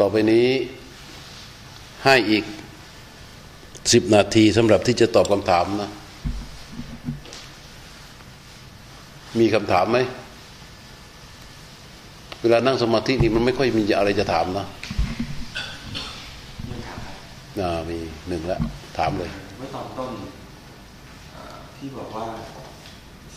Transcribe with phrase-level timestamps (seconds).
[0.00, 0.46] ต่อไปนี้
[2.04, 2.44] ให้อีก
[3.92, 5.90] สิบนาทีสำหรับที่จะตอบคำถามนะ
[9.40, 9.98] มีคำถามไหม
[12.40, 14.66] เวลานั่งสมาธินี่มันไม่ค่อยมีอะไรจะถามนะ
[17.58, 17.98] น่ามี
[18.28, 18.60] หนึ่งแล้ว
[18.98, 20.12] ถามเลย เมื่อตอนต้น
[21.76, 22.26] ที่บอกว่า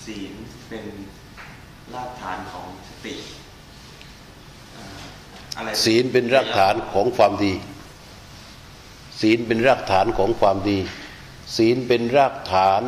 [0.03, 0.33] ศีล
[0.69, 0.83] เป็น
[1.93, 3.13] รากฐานของสติ
[5.83, 7.53] ศีลเป็นรากฐานของความดี
[9.21, 10.79] ศีลเป็นรากฐานของความดี
[11.57, 12.81] ศีลเป็นรากฐาน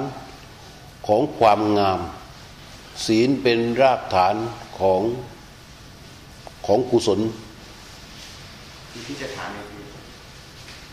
[1.07, 1.99] ของความงาม
[3.05, 4.35] ศีลเป็นรากฐาน
[4.79, 5.01] ของ
[6.67, 7.19] ของกุศล
[8.91, 9.83] ที่ที่จะถามเนี่ยคือ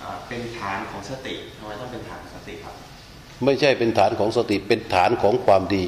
[0.00, 2.74] เอ่อเป็นฐานของสติทำไมต้องเป็นฐานของสติครับ
[3.44, 5.84] ไม่ใช่เป็นฐานของสติเป็นฐานของความดี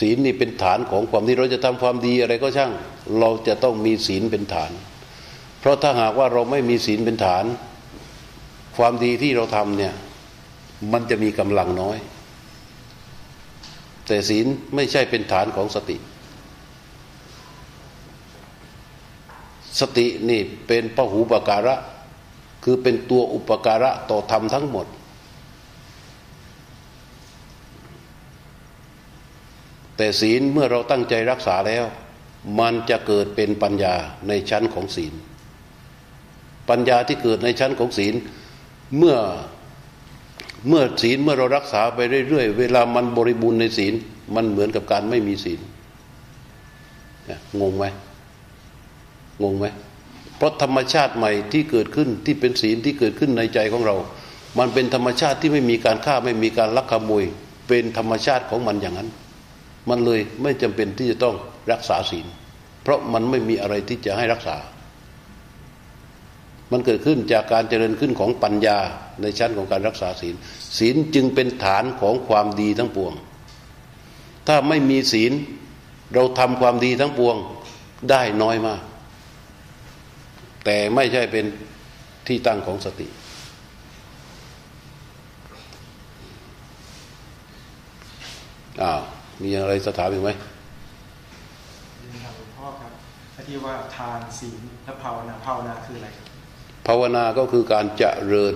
[0.00, 2.72] ศีลนี่เป็นฐานของความดีเราจะทำความดีอะไรก็ช่าง
[3.18, 4.70] เราจะต้องมีศีลเป็นฐาน
[5.60, 7.44] เพราะถ้าหากว่าเราไม่มีศีลเป็นฐาน
[8.76, 9.94] ความดีที่เราทำเนี่ย
[10.92, 11.98] มันจะมีกำลังน้อย
[14.06, 15.96] แต่ศีลไม่ใช่เป็นฐานของสติ
[19.80, 21.74] สตินี่เป็นพหูปการะ
[22.64, 24.86] คือเป็นตัวอุปการะต่อธรรมทั้งหมด
[29.96, 31.84] แต่ศีลเมื่อเราตั้งใจรักษาแล้ว
[32.60, 33.94] มันจะเกิดเป็นปัญญา
[34.28, 35.14] ในชั้นของศีล
[36.68, 38.14] ปัญญาที่เกิดในชั้นของศีล
[38.98, 39.16] เมื่อ
[40.68, 43.94] เมื่อศีลเมื่อเรารักษาไปเรื่อยๆ เวลามันบริบูรณ์ในศีล
[44.34, 45.60] มันเหมือนกับการไม่มีศีล
[47.60, 47.84] งงไหม
[49.42, 49.66] งงไหม
[50.36, 53.96] เพราะธรรมชาติใหม่ที่เกิดขึ้นที่เป็นศีลที่เกิดขึ้นในใจของเรา
[54.58, 57.24] มันเป็นธรรมชาติที่ไม่มีการฆ่าไม่มีการลักขโมย
[57.68, 59.10] เป็นธรรมชาติของมันอย่างนั้น
[59.88, 61.36] มันเลยไม่จำเป็นที่จะต้อง
[61.72, 62.26] รักษาศีล
[62.82, 64.56] เพราะมันไม่มีอะไรที่จะให้รักษา
[66.72, 68.78] มันเกิดขึ้นจากการเจริญขึ้นของปัญญา
[69.22, 70.34] ในชั้นของการรักษาศีล
[70.78, 73.12] ศีลจึงเป็นฐานของความดีทั้งปวง
[74.46, 75.32] ถ้าไม่มีศีล
[76.14, 77.36] เราทำความดีทั้งปวง
[78.10, 78.80] ได้น้อยมาก
[80.64, 81.44] แต่ไม่ใช่เป็น
[82.26, 83.08] ที่ตั้งของสติ
[88.82, 89.02] อ้าว
[89.42, 90.30] มีอะไรสถามอีกไหม
[91.98, 92.92] เรียนถามหลวงพ่อครับ
[93.32, 96.26] ไอ้ที่ว่าทานศีลและภาวนาภาวนาคืออะไรครับ
[96.86, 98.54] ภาวนาก็คือการเจริญ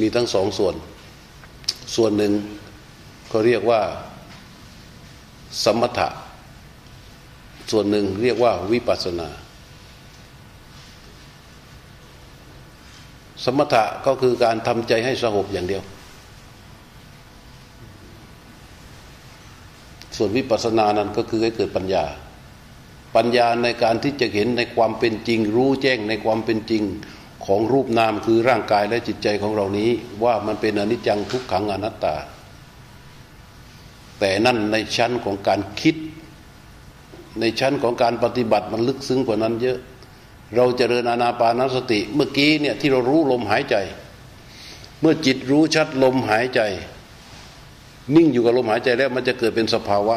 [0.00, 0.74] มีทั้งสองส่วน
[1.96, 2.32] ส่วนหนึ่ง
[3.28, 3.80] เขาเรียกว่า
[5.64, 6.08] สมถะ
[7.70, 9.28] ส่วนหนึ่งเรียกว่าวิปัสสนา
[13.44, 15.82] สมถะก็คือการทำใจให้สงบอย่างเดียว
[20.16, 22.04] ส่วนวิปัสสนานั้นก็คือให้เกิดปัญญา
[23.16, 26.82] ปัญญาในการที่จะเห็นในความเป็นจริง รู้แจ้งในความเป็นจริง
[27.46, 29.90] ของรูปนามคือร่างกายและจิตใจของเรานี้
[30.24, 32.16] ว่ามันเป็นอนิจจังทุกขังอนัตตา
[34.20, 35.96] แต่นั่นในชั้นของการคิด
[37.40, 39.78] ในชั้นของการปฏิบัติมันลึกซึ้งกว่านั้นเยอะ
[40.54, 43.76] เราจเจริญอานาปานสติ เมื่อกี้เนี่ยที่เรารู้ลมหายใจ
[45.00, 46.60] เมื่อจิตรู้ชัดลมหายใจ
[48.14, 50.16] นิ่งอยู่กับลมหายใจแล้วมันจะเกิดเป็นสภาวะ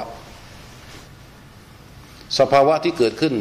[2.40, 3.36] สภาวะที่เกิดขึ้น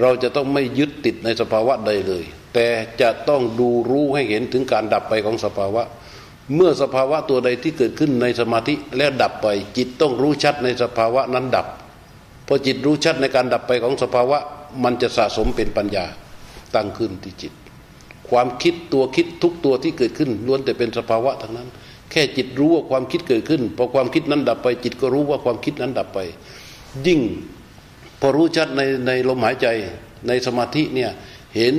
[0.00, 2.66] เราจะต้องไม่ยึดติดในสภาวะใดเลย แต่
[3.00, 5.82] จะต้องดูรู้ให้เห็นถึงการดับไปของสภาวะ
[6.54, 11.66] เมื่อสภาวะตัวใดที่เกิดขึ้นในสมาธิแล้วดับไป จิตต้องรู้ชัดในสภาวะนั้นดับ
[12.46, 14.38] พอจิตรู้ชัดในการดับไปของสภาวะ
[14.84, 16.04] มันจะสะสมเป็นปัญญา
[16.74, 17.52] ตั้งขึ้นที่จิต
[18.28, 21.68] ความคิดตัวคิดทุกตัวที่เกิดขึ้นล้วนแต่เป็นสภาวะทั้งนั้น
[22.10, 26.18] แค่จิตรู้ว่าความคิดเกิดขึ้นพอความคิดนั้นดับไป จิตก็รู้ว่าความคิดนั้นดับไป
[27.06, 27.20] ยิ่ง
[28.20, 29.66] พอรู้ชัดในในลมหายใจ
[30.28, 31.10] ในสมาธิเนี่ย
[31.56, 31.74] เห็น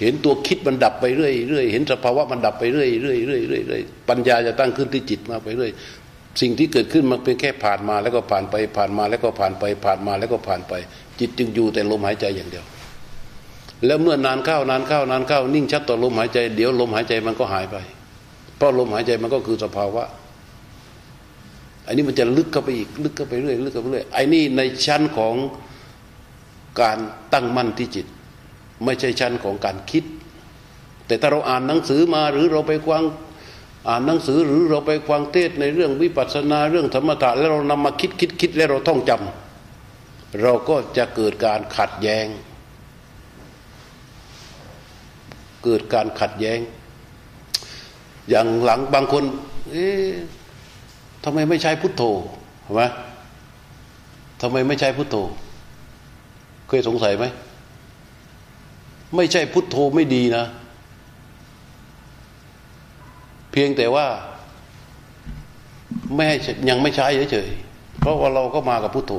[0.00, 5.70] เห็นตัวคิดมันดับไปเรื่อยเรื่อยเห็นสภาวะมันดับไปเรื่อยเรื่อยเรื่อยเรื่อยเรื่อยปัญญาจะตั้งขึ้นที่จิตมาไปเรื่อย
[6.40, 10.72] สิ่งที่เกิดขึ้นมันเป็นแค่ผ่านมาแล้วก็ผ่านไปผ่านมาแล้วก็ผ่านไป ผ่านมาแล้วก็ผ่านไป
[11.20, 12.64] จิตจึงอยู่แต่ลมหายใจอย่างเดียว
[13.86, 17.76] แล้วเมื่อนานเข้านานเข้านานเข้านิ่งชัดต่อลมหายใจ เดี๋ยวลมหายใจมันก็หายไป
[18.58, 20.04] เพราะลมหายใจมันก็คือสภาวะ
[21.86, 25.34] อันนี้มันจะลึกเข้าไปอีกลึกเข้าไปเรื่อยลึกเข้าไปเรื่อยไอ้นี่ในชั้นของ
[26.80, 26.98] การ
[27.32, 28.06] ตั้งมั่นที่จิต
[28.84, 30.04] ไม่ใช่ชั้นของการคิด
[31.06, 33.04] แต่ถ้าเราอ่านหนังสือมาหรือเราไปฟัง
[33.88, 42.26] อ่านหนังสือหรือเราไปฟังเทศในเรื่องวิปัสสนาเรื่องธรรมะแล้วเรานำมาคิดคิดคิดแล้วเราท่องจำเราก็จะเกิดการขัดแย้ง
[45.64, 46.58] เกิดการขัดแย้ง
[48.28, 49.24] อย่างหลังบางคน
[49.70, 50.08] เอ๊ะ
[51.24, 52.02] ทำไมไม่ใช้พุทโธ
[52.62, 52.82] เห็นไหม
[54.40, 55.16] ทำไมไม่ใช้พุทโธ
[56.68, 57.24] เคยสงสัยไหม
[59.16, 60.44] ไม่ใช่พุทโธไม่ดีนะ
[63.52, 64.06] เพียงแต่ว่า
[66.14, 66.36] ไม่ให้
[66.68, 69.14] ยังไม่ใช้เฉยๆเพราะว่าเราก็มากับพุทโธ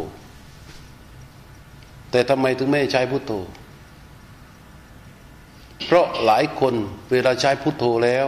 [2.12, 3.32] แต่ทำไมถึงไม่ใช้พุทโธ
[5.86, 6.74] เพราะหลายคน
[7.12, 8.28] เวลาใช้พุทโธแล้ว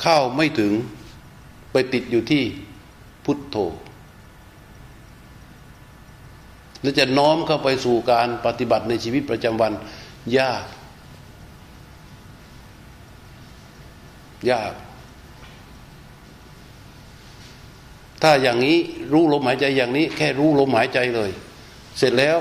[0.00, 0.72] เข้าไม่ถึง
[1.72, 2.42] ไปติดอยู่ที่
[3.24, 3.56] พุทโธ
[6.82, 9.72] และจะน้อมเข้าไปสู่การปฏิบัติในชีวิตประจำวัน
[10.38, 10.64] ยาก
[14.50, 14.72] ยาก
[18.22, 18.78] ถ้าอย่างนี้
[19.12, 21.30] รู้ลมหายใจอย่างนี้ แค่รู้ลมหายใจเลย
[21.98, 22.38] เสร็จแล้ว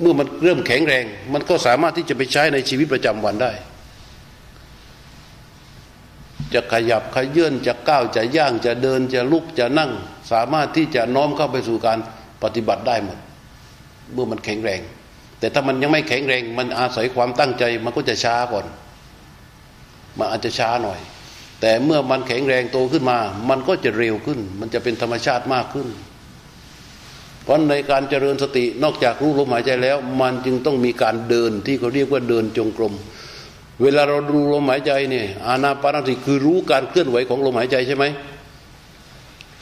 [0.00, 3.52] เมื่อมันเริ่มแข็งแรง มันก็สามารถที่จะไปใช้ในชีวิตประจำวันได้
[6.54, 9.90] จะขยับขยื่นจะก้าวจะย่างจะเดินจะลุกจะนั่ง
[10.32, 11.98] สามารถที่จะน้อมเข้าไปสู่การ
[12.42, 13.18] ปฏิบัติได้หมด
[14.12, 14.80] เมื่อมันแข็งแรง
[15.38, 18.66] แต่ถ้ามันยังไม่แข็งแรง มันอาศัยความตั้งใจมันก็จะช้าก่อน
[20.18, 21.00] มันอาจจะช้าหน่อย
[21.60, 23.18] แต่เมื่อมันแข็งแรงโตขึ้นมา
[23.48, 25.88] มันก็จะเร็วขึ้น มันจะเป็นธรรมชาติมากขึ้น
[27.42, 32.94] เพราะในการเจริญสตินอกจากรู้ลมหายใจแล้ว มันจึงต้องมีการเดินที่เขาเรียกว่าเดินจงกรม
[33.82, 38.04] เวลาเราดูลมหายใจเนี่ยอานาปานสติคือรู้การเคลื่อนไหวของลมหายใจใช่ไหม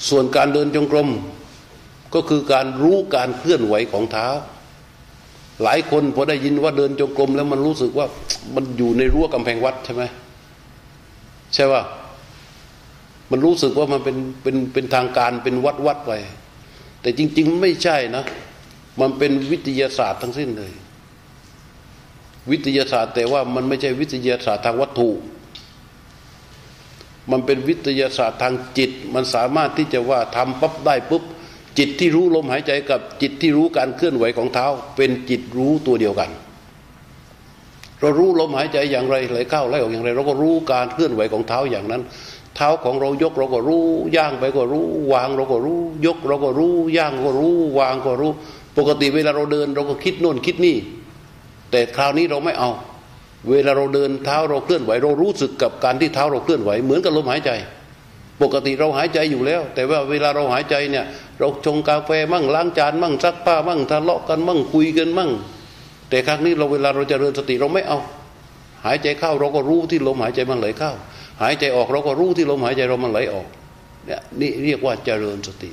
[0.09, 1.09] ส่วนการเดินจงกรม
[2.14, 4.29] ก็คือการรู้การเคลื่อนไหวของเท้า
[5.62, 8.06] หลายคนพอได้ยินว่าเดินจงกรมแล้วมันรู้สึกว่า
[8.55, 10.03] มันอยู่ในรั้วกำแพงวัดใช่ไหม
[11.55, 11.82] ใช่ว่า
[13.31, 16.12] มันรู้สึกว่ามันเป็นเป็นเป็นทางการเป็นวัดวัดไป
[17.00, 18.25] แต่จริง ๆ ไม่ใช่นะ
[19.00, 20.73] มันเป็นวิทยาศาสตร์ทั้งสิ้นเลย
[22.50, 25.11] วิทยาศาสตร์ แต่ว่ามันไม่ใช่วิทยาศาสตร์ทางวัตถุ
[27.31, 31.23] มันเป็นวิทยาศาสตร์ทางจิต มันสามารถที่จะว่าทำปั๊บได้ปุ๊บ
[31.79, 34.67] จิตที่รู้ลมหายใจกับจิตที่รู้การเคลื่อนไหวของเท้า
[34.97, 36.31] เป็นจิตรู้ตัวเดียวกัน
[38.00, 42.03] เรารู้ลมหายใจอย่างไรไหลเข้าไหลออกอย่างไร เราก็รู้การเคลื่อนไหวของเท้าอย่างนั้น
[42.56, 43.85] เท้าของเรายกเราก็รู้
[44.17, 48.31] ย่างไปก็รู้ วางเราก็รู้ ยกเราก็รู้ ย่างก็รู้ วางก็รู้
[48.79, 50.77] ปกติเวลาเราเดิน เราก็คิดโน่นคิดนี่
[51.72, 52.70] แต่คราวนี้เราไม่เอา
[53.50, 57.50] เวลาเราเดินเท้าเราเคลื่อนไหว เรารู้สึกกับการที่เท้าเราเคลื่อนไหวเหมือนกับลมหายใจ
[58.42, 61.04] ปกติเราหายใจอยู่แล้ว แต่ว่าเวลาเราหายใจเนี่ย
[61.38, 65.30] เราชงกาแฟมั่งล้างจานมั่งซักผ้ามั่งทะเลาะกันมั่งคุยกันมั่ง
[66.10, 67.98] แต่ครั้งนี้เราเวลาเราจเจริญสติเราไม่เอา
[68.86, 70.92] หายใจเข้าเราก็รู้ที่ลมหายใจมันไหลเข้า
[71.42, 73.46] หายใจออกเราก็รู้ที่ลมหายใจเรามันไหลออก
[74.06, 75.70] เนี่ยนี่เรียกว่าเจริญสติ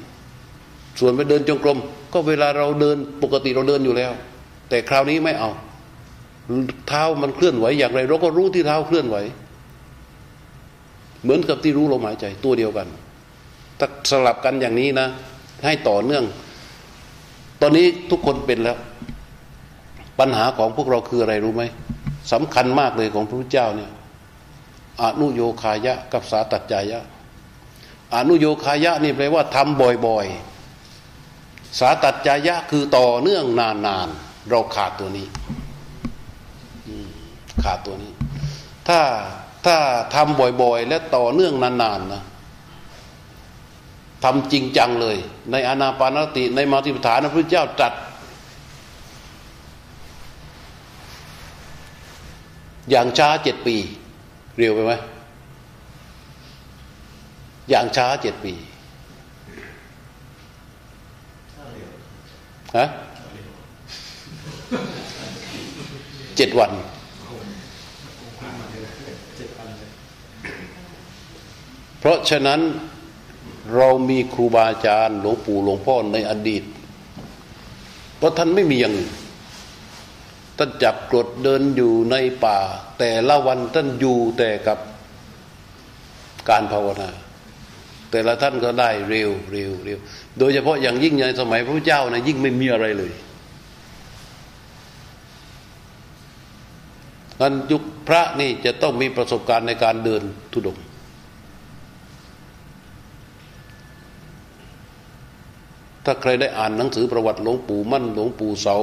[1.00, 1.78] ส่วนไปเดินจงกรม
[2.14, 4.12] ก็เวลาเราเดินปกติเราเดินอยู่แล้ว
[4.70, 5.52] แต่คราวนี้ไม่เอา
[6.88, 9.18] เท้ามันเคลื่อนไหวอย่างไร เราก็รู้ที่เท้าเคลื่อนไหว
[11.24, 12.88] เหมือนกับที่รู้ลมหายใจตัวเดียวกัน
[13.80, 15.08] ถ้าสลับกันอย่างนี้นะ
[15.66, 16.24] ให้ต่อเนื่อง
[17.62, 18.78] ตอนนี้ทุกคนเป็นแล้ว
[20.20, 21.64] ปัญหาของพวกเราคืออะไรรู้ไหม
[22.32, 23.92] สำคัญมากเลยของพระพุทธเจ้าเนี่ย
[25.02, 27.00] อนุโยคายะ กับสาตัจจายะ
[28.16, 35.28] อนุโยคายะนี่แปลว่าทำบ่อยๆ สาตัจจายะคือต่อเนื่องนานๆ เราขาดตัวนี้
[37.64, 38.12] ขาดตัวนี้
[38.88, 39.00] ถ้า
[39.66, 39.78] ถ้า
[40.16, 42.24] ทำบ่อยๆ และต่อเนื่องนานๆนะ
[44.24, 45.18] ทำจริงจังเลย
[45.52, 47.94] ในอนาปานสติในมาติปฐานพระพุทธเจ้าตรัส
[52.90, 53.76] อย่างช้าเจ็ดปี
[54.58, 54.94] เร็วไปไหม
[57.70, 58.54] อย่างช้าเจ็ดปี
[62.78, 62.86] ฮะ
[66.38, 66.72] เจ็ดวัน
[72.00, 72.62] เพราะฉะนั้น
[73.76, 76.64] เรามีครูบาอาจารย์หลวงปู่หลวงพ่อในอดีต
[78.18, 79.14] เพราะท่านไม่มีอย่างอื่น
[80.58, 82.16] ท่านจับกรดเดินอยู่ใน
[82.46, 82.60] ป่า
[83.00, 84.80] แต่ละวันท่านอยู่แต่กับ
[86.50, 87.10] การภาวนา
[88.12, 90.00] แต่ละท่านก็ได้เร็วเร็วเร็ว
[90.38, 93.12] โดยเฉพาะอย่างยิ่งในสมัยพระพุทธเจ้านะยิ่งไม่มีอะไรเลย
[97.40, 100.22] งั้นยุคพระนี่จะต้องมีประสบการณ์ในการเดิน
[100.54, 100.78] ทุดง
[106.12, 108.78] ถ้าใครได้อ่านหนังสือประวัติหลวงปู่มั่นหลวงปู่เสา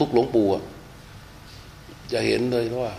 [0.00, 0.46] ทุกๆหลวงปู่
[2.12, 2.92] จะเห็นเลยว่า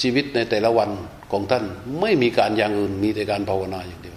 [0.00, 0.90] ชีวิตในแต่ละวัน
[1.32, 1.64] ของท่าน
[2.00, 4.16] ไม่มีการอย่างอื่นมีแต่การภาวนาอย่างเดียว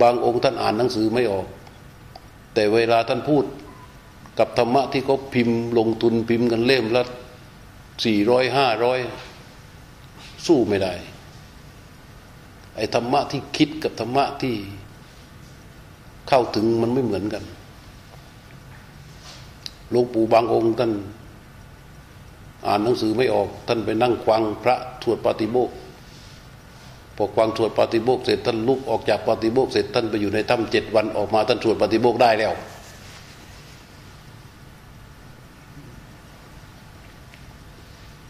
[0.00, 1.46] บางองค์ท่านอ่านหนังสือไม่ออก
[2.54, 3.44] แต่เวลาท่านพูด
[4.38, 7.02] กับธรรมะที่เขาพิมพ์ลงทุนพิมพ์กันเล่มละ
[8.04, 8.98] สี่ร้อยห้าร้อย
[10.46, 10.94] สู้ไม่ได้
[12.76, 14.56] ไอ้ธรรมะที่คิดกับธรรมะที่
[16.28, 17.44] เข้าถึงมันไม่เหมือนกัน
[19.90, 20.92] หลวงปู่บางองค์ท่าน
[22.66, 25.70] อ่านหนังสือไม่ออก ท่านไปนั่งฟังพระสวดปาฏิโมก
[27.16, 32.52] พอฟังสวดปาฏิโมกเสร็จท่านลุกออกจากปาฏิโมกเสร็จท่านไปอยู่ในถ้ำเจ็ดวันออกมาท่านสวดปาฏิโมกได้แล้ว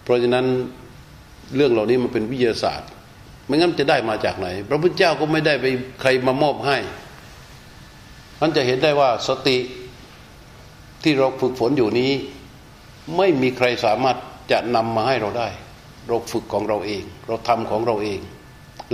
[0.03, 0.47] เพราะฉะนั้น
[1.57, 2.89] เรื่องเหล่านี้มันเป็นวิทยาศาสตร์
[3.47, 5.67] ไม่งั้นจะได้มาจากไหน พระพุทธเจ้าก็ไม่ได้ไป
[6.01, 6.79] ใครมามอบให้
[8.41, 9.57] มันจะเห็นได้ว่าสติ
[11.03, 12.13] ที่เราฝึกฝนอยู่นี้
[13.17, 14.17] ไม่มีใครสามารถ
[14.51, 15.49] จะนำมาให้เราได้
[16.09, 18.21] เราฝึกของเราเอง เราทำของเราเอง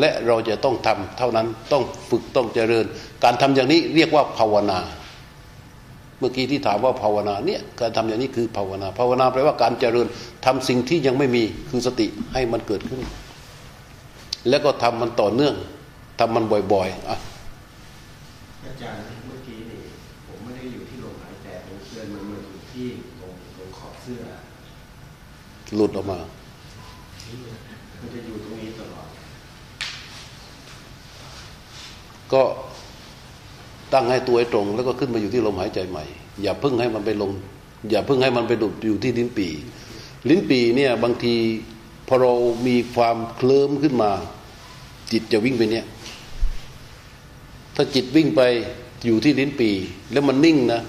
[0.00, 2.86] และเราจะต้องทำเท่านั้นต้องฝึกต้องเจริญ
[3.24, 4.78] การทำอย่างนี้เรียกว่าภาวนา
[6.18, 10.06] เมื่อกี้ที่ถามว่าภาวนาเนี่ยการทำอย่างนี้คือภาวนา ภาวนาแปลว่าการเจริญ
[10.46, 13.00] ทำสิ่งที่ยังไม่มีคือสติให้มันเกิดขึ้น
[14.48, 15.54] แล้วก็ทำมันต่อเนื่อง
[16.20, 17.18] ทำมันบ่อยๆอะ
[18.64, 19.80] อาจารย์เมื่อกี้นี่
[20.26, 22.86] ผมไม่ได้อยู่ที่ลมหายใจผมเตือนมันมาอยู่ที่
[23.20, 24.22] ตรงตรงขอบเสื้อ
[25.76, 26.18] หลุดออกมา
[28.00, 29.08] มันจะอยู่ตรงนี้ตลอด
[32.32, 32.42] ก็
[33.92, 36.04] ตั้งให้ตัวให้ตรง แล้วก็ขึ้นมาอยู่ที่ลมหายใจใหม่
[36.42, 37.30] อย่าเพิ่งให้มันไปลง
[37.90, 39.48] อย่าเพิ่งให้มันไปดุดอยู่ที่ลิ้นปี
[40.28, 41.34] ลิ้นปีเนี่ย บางที
[42.08, 42.32] พอเรา
[42.66, 44.10] มีความเคลิ้มขึ้นมา
[45.12, 45.86] จิตจะวิ่งไปเนี่ย
[47.76, 48.40] ถ้าจิตวิ่งไป
[49.06, 49.70] อยู่ที่ลิ้นปี
[50.12, 50.80] แล้วมันนิ่งนะ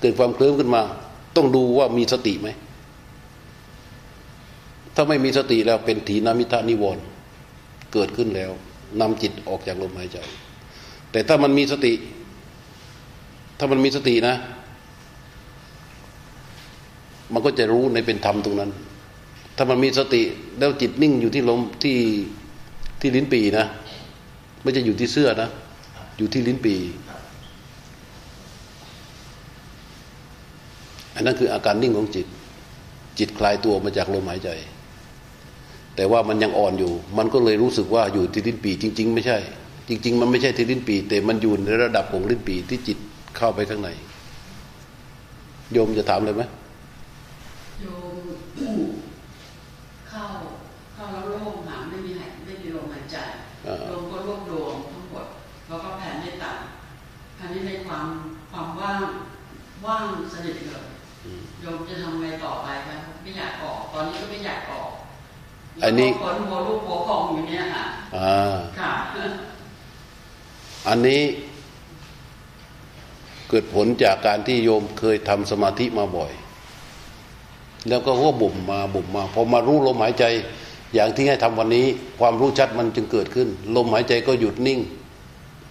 [0.00, 0.82] เกิดความเคลิ้มขึ้นมา
[1.36, 2.48] ต้องดูว่ามีสติไหม
[4.94, 7.04] ถ้าไม่มีสติแล้วเป็นถีนามิทานิวรณ์
[7.92, 8.50] เกิดขึ้นแล้ว
[9.00, 10.18] นำจิตออกจากลมหายใจ
[11.12, 11.92] แต่ถ้ามันมีสติ
[13.58, 14.36] ถ้ามันมีสตินะ
[17.32, 18.70] มันก็จะรู้ในเป็นธรรมตรงนั้น
[19.56, 20.22] ถ้ามันมีสติ
[20.58, 21.98] แล้วจิตนิ่งอยู่ที่ลมที่
[23.00, 23.66] ที่ลิ้นปีนะ
[24.62, 25.48] ไม่จะอยู่ที่เสื้อนะ
[26.16, 26.74] อยู่ที่ลิ้นปี
[31.14, 32.26] อันนั้นคืออาการนิ่งของจิต
[33.18, 34.50] จิตคลายตัวมาจากลมหายใจ
[35.96, 39.38] แต่ว่ามันยังอ่อนอยู่ มันก็เลยรู้สึกว่าอยู่ที่ลิ้นปีจริง ๆ ไม่ใช่
[39.88, 42.98] จริง ๆ มันไม่ใช่ที่ลิ้นปี แต่มันอยู่ในระดับของลิ้นปีที่จิต
[43.36, 43.90] เข้าไปข้างใน
[45.72, 46.42] โยมจะถามเลยไหม
[47.80, 48.14] โยม
[50.08, 50.24] เข้า
[50.94, 53.16] เข้าแล้วโล่งหาไม่มีหายไม่มีลมหายใจ
[53.66, 55.26] อ่า โยมก็รวบรวมทั้งหมด
[55.66, 56.52] แล้วก็แผ่เมตตา
[57.38, 58.06] คราวนี้ในความ
[58.50, 59.00] ความว่าง
[59.86, 60.86] ว่างสนิทเลย
[61.60, 64.90] โยมจะทำไงต่อไปครับไม่อยากออก ตอนนี้ก็ไม่อยากออก
[65.82, 67.84] อันนี้แล้วก็ขนหัวลูกหัวของอยู่เนี่ยค่ะ
[68.16, 68.92] อ่าค่ะ
[70.88, 71.22] อันนี้
[73.48, 76.32] เกิดผลจากการที่โยมเคยทำสมาธิมาบ่อย
[77.88, 80.24] แล้วก็ว่าบ่มมาบ่มมาพอมารู้ลมหายใจ
[80.94, 81.86] อย่างที่ให้ทำวันนี้
[82.20, 84.80] ความรู้ชัดมันจึงเกิดขึ้น ลมหายใจก็หยุดนิ่ง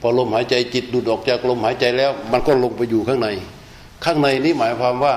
[0.01, 3.29] พอลมหายใจจิตดูดออกจากลมหายใจแล้ว มันก็ลงไปอยู่ข้างใน
[4.05, 5.13] ข้างในนี้หมายความว่า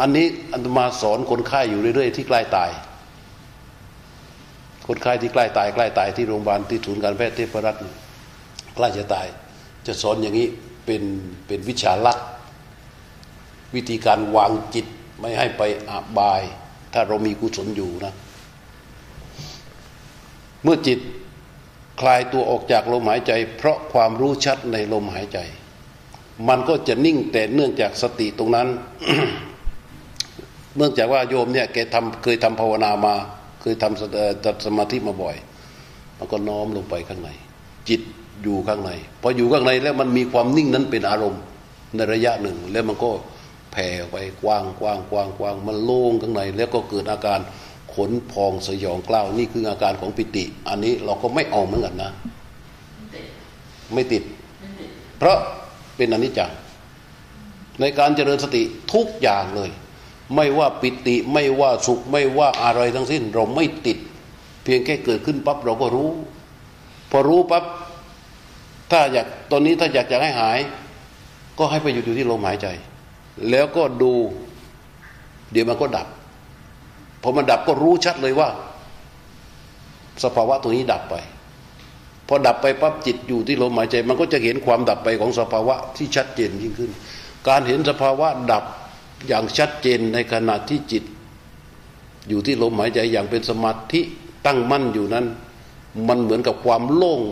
[0.00, 2.70] อันนี้อันตมาสอนคนไข้อยู่เรื่อยๆที่ใกล้ตาย
[4.86, 7.80] คนไข้ที่ใกล้ตายใกล้ตายที่โรงพยาบาลที่ศูนย์การแพทย์เทพรัตน์
[8.74, 9.26] ใกล้จะตาย
[9.86, 10.48] จะสอนอย่างนี้
[10.86, 11.02] เป็น
[11.46, 12.18] เป็นวิชาลัด
[13.74, 14.86] วิธีการวางจิต
[15.20, 16.42] ไม่ให้ไปอาบาย
[16.92, 18.14] ถ้าเรามีกุศลอยู่นะ
[20.62, 20.98] เมื่อจิต
[22.00, 25.38] คลายตัวออกจากลมหายใจ เพราะความรู้ชัดในลมหายใจ
[26.48, 28.68] มันก็จะนิ่งแต่เนื่องจากสติตรงนั้น
[30.76, 33.14] เนื่องจากว่าโยมเนี่ยแกทำเคยทำภาวนามา
[33.64, 35.36] เคยทำจัดสมาธิมาบ่อย
[36.18, 37.30] มันก็น้อมลงไปข้างใน
[37.88, 38.00] จิต
[38.42, 38.90] อยู่ข้างใน
[39.22, 41.42] พออยู่ข้างในแล้วมันมีความนิ่งนั้นเป็นอารมณ์
[41.96, 43.10] ในระยะหนึ่ง แล้วมันก็
[43.72, 47.40] แผ่ไปกว้างกว้างกว้างกว้างมันโล่งข้างใน แล้วก็เกิดอาการ
[47.94, 52.10] ขนพองสยองกล้าวนี่คืออาการของปิติ อันนี้เราก็ไม่เอาเหมือนกันนะ
[53.94, 54.22] ไม่ติดไม่ติด
[54.60, 55.38] ไม่ติด เพราะ
[55.96, 56.50] เป็นอนิจจัง
[57.80, 58.62] ในการเจริญสติ
[58.94, 59.70] ทุกอย่างเลย
[60.34, 63.98] ไม่ว่าปิติไม่ว่าสุขไม่ว่าอะไรทั้งสิ้น เราไม่ติด
[64.64, 66.08] เพียงแค่เกิดขึ้นปั๊บเราก็รู้
[67.10, 67.64] พอรู้ปั๊บ
[68.90, 70.58] ถ้าอยากตอนนี้ถ้าอยากจะให้หาย
[71.58, 72.66] ก็ให้ไปอยู่อยู่ที่ลมหายใจ
[73.50, 74.12] แล้วก็ดู
[75.52, 76.06] เดี๋ยวมันก็ดับ
[77.22, 78.48] พอมันดับก็รู้ชัดเลยว่า
[80.24, 81.14] สภาวะตรงนี้ดับไป
[82.28, 86.90] พอดับไปปั๊บจิตอยู่ที่ลมหายใจ มันก็จะเห็นความดับไปของสภาวะที่ชัดเจนยิ่งขึ้น
[87.48, 88.64] การเห็นสภาวะดับ
[89.28, 91.04] อย่างชัดเจนในขณะที่จิต
[92.28, 94.00] อยู่ที่ลมหายใจอย่างเป็นสมาธิ
[94.46, 95.26] ตั้งมั่นอยู่นั้น
[96.08, 97.22] มันเหมือนกับความโล่ง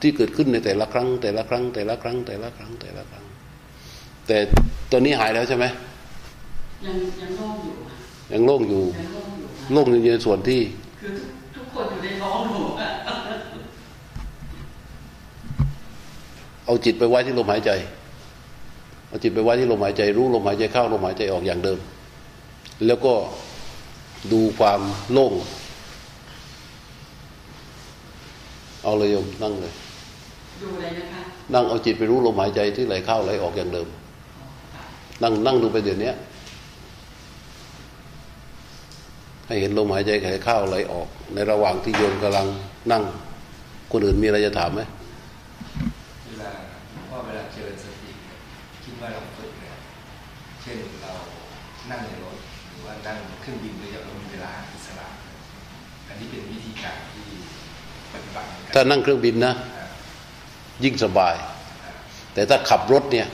[0.00, 3.24] ที่เกิดขึ้นในแต่ละครั้ง แต่ละครั้ง แต่ละครั้ง แต่ละครั้งแต่ละครั้ง
[4.26, 4.36] แต่
[4.90, 5.64] ตอนนี้หายแล้วใช่ไหม
[6.86, 7.96] ยังยังโล่งอยู่ค่ะ
[8.32, 10.60] ยังโล่งอยู่ยังโล่งอยู่ค่ะโล่งในส่วนที่
[11.00, 12.88] คือทุกทุกคนอยู่ในท้องหนูอะ
[16.66, 17.70] เอาจิตไปไว้ที่ลมหายใจ
[19.12, 21.78] เอาจิตไปไว้ที่ลมหายใจรู้ลมหายใจเข้าลมหายใจออกอย่างเดิม
[22.86, 23.14] แล้วก็
[24.32, 24.80] ดูความ
[25.12, 25.32] โล่ง
[28.82, 29.72] เอาเลยโยมนั่งเลย
[30.62, 31.20] ดูเลยนะคะ
[31.54, 33.88] นั่งเอาจิตไปรู้ลมหายใจที่ไหลเข้าไหลออกอย่างเดิม
[35.22, 36.12] นั่งนั่งดูไปเดี๋ยวนี้
[39.46, 42.46] ให้เห็นลมหายใจไหลเข้าไหลออก ในระหว่างที่โยมกำลัง
[42.92, 43.02] นั่ง
[43.92, 44.80] คนอื่นมีอะไรจะถามไหม
[46.26, 46.50] เวลา
[47.10, 48.36] ว่าเวลาเจริญสติเนี่ย
[48.84, 49.74] คิดว่าเราฝึกเนี่ย
[50.62, 51.12] เช่นเรา
[51.90, 52.36] นั่งในรถ
[52.68, 55.06] หรือว่านั่ง เครื่องบินโดยเรามีเวลาอิสระ
[56.08, 57.24] อันนี้เป็นวิธีการที่
[58.12, 59.54] ปฏิบัติถ้านั่งเครื่องบินนะ
[60.84, 61.34] ยิ่งสบาย
[62.34, 63.26] แต่ถ้าขับรถเนี่ย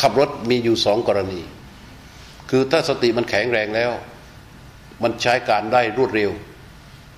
[0.00, 1.40] ขับรถมีอยู่สองกรณี
[2.50, 3.90] คือถ้าสติมันแข็งแรงแล้ว
[5.02, 6.30] มันใช้การได้รวดเร็ว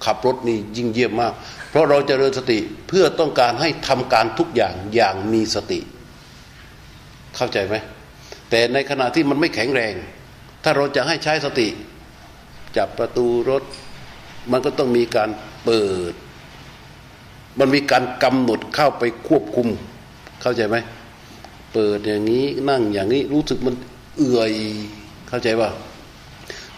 [0.05, 1.33] ขับรถนี่ยิ่งเยี่ยมมาก
[1.71, 5.81] เพราะเราจเจริญสติเพื่อต้องการให้ทำการทุกอย่างอย่างมีสติ
[7.37, 7.75] เข้าใจไหม
[8.51, 9.95] แต่ในขณะที่มันไม่แข็งแรง
[10.63, 11.69] ถ้าเราจะให้ใช้สติ
[12.77, 13.63] จับประตูรถ
[14.51, 15.31] มันก็ต้องมีการ
[15.65, 16.15] เปิด
[17.59, 19.69] มันมีการกำหนดเข้าไปควบคุม
[20.43, 20.77] เข้าใจไหม
[21.73, 23.75] เปิดอย่างนี้นั่งอย่างนี้รู้สึกมัน
[24.17, 24.53] เอื่อย
[25.29, 25.71] เข้าใจป่ะ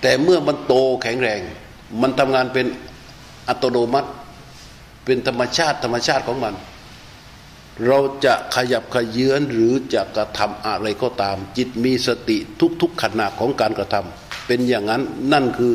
[0.01, 1.41] แต่เมื่อมันโตแข็งแรง
[2.03, 2.67] มันทำงานเป็น
[3.49, 4.11] อัตโนมัติ
[5.05, 6.55] เป็นธรรมชาติธรรมชาติของมัน
[7.87, 12.39] เราจะขยับขยื้อนหรือจะกระทำอะไรก็ตาม จิตมีสติ
[12.81, 15.75] ทุกๆขณะของการกระทำเป็นอย่างนั้นนั่นคือ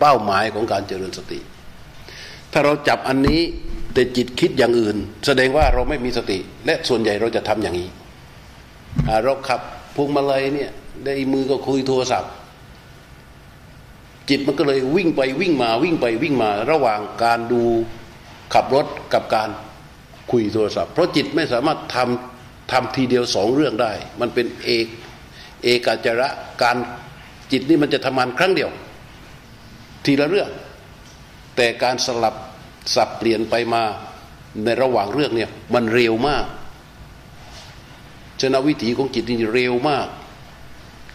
[0.00, 1.40] เป้าหมายของการเจริญสติ
[2.52, 3.40] ถ้าเราจับอันนี้
[3.94, 7.88] แต่จิตคิดอย่างอื่น แสดงว่าเราไม่มีสติ และส่วนใหญ่เราจะทำอย่างนี้
[9.24, 9.60] เราขับ
[9.96, 10.70] พวงมาลัยเนี่ย
[11.04, 12.32] ได้มือก็คุยโทรศัพท์
[14.28, 17.62] จิตมันก็เลยวิ่งไปวิ่งมาวิ่งไปวิ่งมา ระหว่างการดู
[18.54, 19.48] ขับรถกับการ
[20.30, 24.86] คุยโทรศัพท์ เพราะจิตไม่สามารถทำทำทีเดียวสองเรื่องได้ มันเป็นเอก
[25.62, 26.28] เอกาจระ
[26.62, 26.76] การ
[27.52, 28.70] จิตนี่มันจะทำงานครั้งเดียว
[30.04, 30.50] ทีละเรื่อง
[31.56, 32.34] แต่การสลับ
[32.94, 33.82] สับเปลี่ยนไปมา
[34.64, 36.44] ในระหว่างเรื่องเนี่ยมันเร็วมาก
[38.40, 40.06] ชนะวิถีของจิตนี่เร็วมาก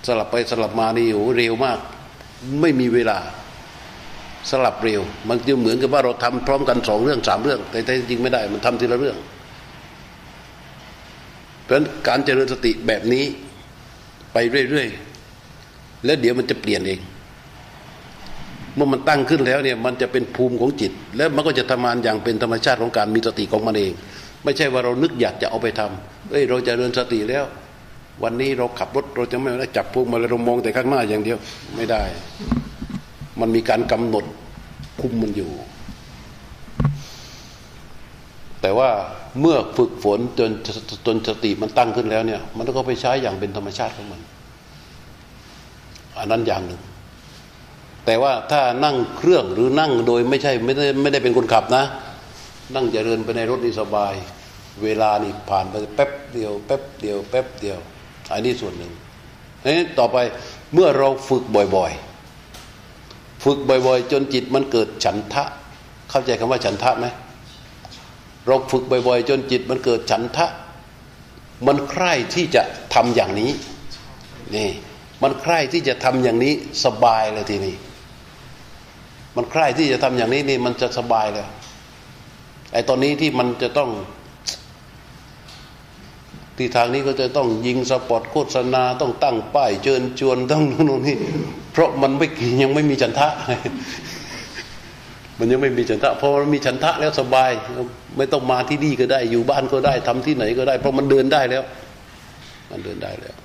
[0.08, 1.80] สลับไปสลับมานี่โอ้เร็วมาก
[2.62, 3.18] ไม่มีเวลา
[4.50, 9.18] สลับเร็ว มันจะเหมือนกับว่าเราทำพร้อมกันสองเรื่องสามเรื่อง แต่แต่จริงไม่ได้มันทำทีละเรื่อง
[11.64, 13.26] เพราะฉะนั้นการเจริญสติแบบนี้
[14.34, 14.38] ไป
[14.70, 17.00] เรื่อยๆ แล้วเดี๋ยวมันจะเปลี่ยนเอง
[18.76, 23.94] เมื่อมันตั้งขึ้นแล้วเนี่ยมันจะเป็นภูมิของจิต แล้วมันก็จะทำงานอย่างเป็นธรรมชาติของการมีสติของมันเอง
[24.44, 27.44] ไม่ใช่ว่าเรานึกอยากจะเอาไปทำเอ้ยเราจะเริญสติแล้ว
[28.24, 31.38] วันนี้เราขับรถเราจะไม่ได้จับพวงมาเรามองแต่ข้างหน้าอย่างเดียว
[31.76, 32.02] ไม่ได้
[33.40, 34.26] มันมีการกำหนด
[35.02, 35.52] คุมมันอยู่
[38.62, 38.90] แต่ว่า
[39.40, 40.52] เมื่อฝึกฝนจน
[41.06, 44.22] จนสติมันตั้งขึ้นแล้วเนี่ย มันก็ไปใช้อย่างเป็นธรรมชาติของมัน
[46.18, 46.82] อันนั้นอย่างหนึ่ง
[48.06, 51.84] แต่ว่าถ้านั่งเครื่องหรือนั่งโดยไม่ใช่ไม่ได้ไม่ได้เป็นคนขับนะ
[52.76, 54.14] นั่งเจริญไปในรถนี่สบาย
[54.84, 57.80] เวลานี่ผ่านไปแป๊บเดียวแป๊บเดียวแป๊บเดียว
[58.32, 58.92] อันนี้ส่วนหนึ่ง
[59.76, 60.18] นี้ต่อไป
[60.74, 61.44] เมื่อเราฝึก
[61.76, 62.15] บ่อย ๆ
[63.46, 65.44] ฝึกบ่อย ๆ จนจิตมันเกิดฉันทะ
[66.10, 67.06] เข้าใจคำว่าฉันทะไหม
[68.48, 70.48] เราฝึกบ่อย ๆ จนจิตมันเกิดฉันทะ
[71.68, 73.52] มันใคร่ที่จะทำอย่างนี้
[74.56, 74.70] นี่
[75.24, 76.54] มันใคร่ที่จะทำอย่างนี้
[76.86, 77.76] สบายเลยทีนี้
[79.36, 81.48] มันใคร่ที่จะทำอย่างนี้นี่มันจะสบายเลย
[82.74, 83.90] ไอ้ตอนนี้ที่มันจะต้อง
[86.58, 91.18] ที่ทางนี้ก็จะต้องยิงสปอตโฆษณาต้องตั้งป้ายเชิญชวนต้องนู่นนี่
[91.76, 92.28] เพราะมันไม่
[92.62, 93.28] ยังไม่มีฉันทะ
[95.40, 97.52] มันยังไม่มีฉันทะพอมันมีฉันทะแล้วสบาย
[98.18, 101.64] ไม่ต้องมาที่นี่ก็ได้ อยู่บ้านก็ได้ทำที่ไหนก็ได้ เพราะมันเดินได้แล้ว
[102.72, 103.36] มันเดินได้แล้ว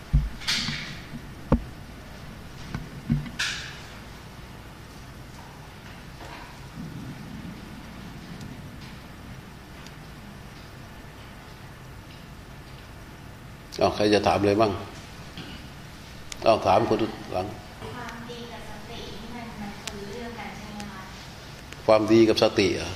[13.81, 14.73] เอาใครจะถามเลยบ้าง
[16.45, 16.99] เอาถามคน
[17.33, 17.47] หลัง
[17.97, 21.03] ความดีกับสตินี่มันมันคือเรื่องกันใช่ไหมคะ
[21.95, 22.91] ความดีกับสติอะ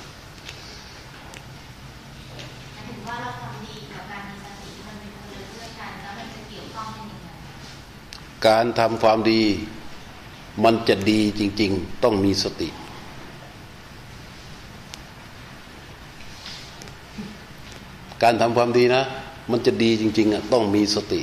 [2.75, 7.29] การมีสติมันเป็นคนละเรื่องกันแล้วมันจะเกี่ยวข้องกันยังไง
[8.47, 9.41] การทำความดี
[10.63, 12.69] มันจะดีจริง ๆ ต้องมีสติ
[18.23, 19.03] การทำความดีนะ
[19.51, 21.21] มันจะดีจริง ๆอะต้องมีสติ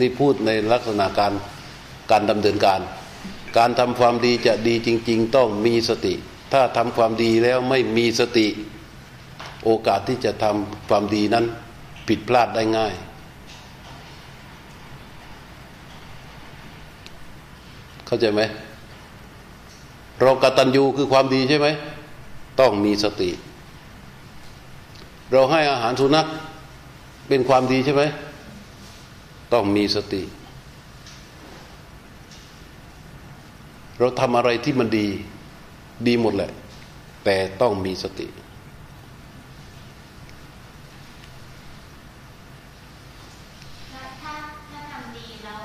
[0.00, 1.32] นี่พูดในลักษณะการ
[2.10, 2.80] การดำเนินการ
[3.58, 6.16] การทำความดีจะดีจริง ๆ ต้องมีสติ
[6.52, 8.46] ถ้าทำความดีแล้วไม่มีสติ
[9.64, 11.44] โอกาสที่จะทำความดีนั้น
[12.08, 12.94] ผิดพลาดได้ง่าย
[18.06, 18.42] เข้าใจไหม
[20.20, 21.68] เรากตัญญูคือความดีใช่ไหม
[22.60, 23.30] ต้องมีสติ
[25.32, 26.26] เราให้อาหารสุนัข
[27.28, 28.02] เป็นความดีใช่ไหม
[29.52, 30.22] ต้องมีสติ
[33.98, 35.06] เราทำอะไรที่มันดี
[36.06, 36.50] ดีหมดแหละ
[37.24, 38.26] แต่ต้องมีสติ
[43.92, 44.32] ถ้าถ้า
[44.70, 45.60] ถ้าทำดีแล้ว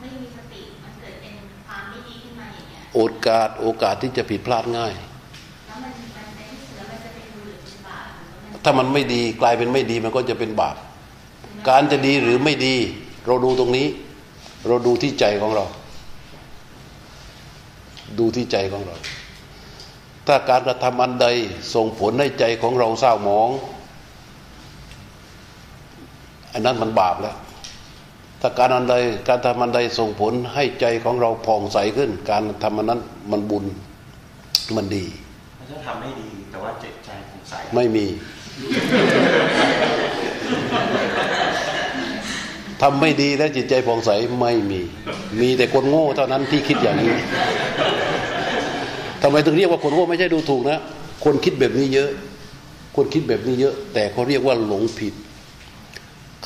[0.00, 1.34] ไม่มีสติมันเกิดเป็น
[1.66, 4.92] ความไม่ดีขึ้นมาอย่างเงี้ยโอกาสโอกาสที่จะผิดพลาดง่าย
[5.66, 10.76] แล้วมันมันในที่สุดแล้วมันจะเป็นบุญหรือเป็นบาปหรือว่ามันถ้ามันไม่ดีกลายเป็นไม่ดีมันก็จะเป็นบาป
[11.68, 12.76] การจะดีหรือไม่ดี
[13.26, 13.86] เราดูตรงนี้
[14.66, 15.64] เราดูที่ใจของเรา
[18.18, 18.96] ดูที่ใจของเรา
[20.26, 21.26] ถ้าการกระทำอันใด
[21.74, 23.50] ส่งผลให้ใจของเราเศร้าหมอง
[26.52, 27.36] อันนั้นมันบาปแล้ว
[28.40, 28.94] ถ้าการอันใด
[29.28, 33.64] การทำอันใดส่งผลให้ใจของเราผ่องใสขึ้น การทำอันนั้นมันบุญ
[34.76, 35.04] มันดี
[35.70, 38.06] ถ้าทำไม่ดีแต่ว่าเจ็บใจสงสัยไม่มี
[42.82, 44.10] ทำไม่ดีแล้วจิตใจผ่องใส
[44.40, 44.80] ไม่มี
[45.40, 47.14] มีแต่คนโง่เท่านั้นที่คิดอย่างนี้
[49.22, 50.80] ทำไมถึงเรียกว่าคนโง่ไม่ใช่ดูถูกนะ
[51.24, 52.10] คนคิดแบบนี้เยอะ
[52.96, 55.14] คนคิดแบบนี้เยอะ แต่เขาเรียกว่าหลงผิด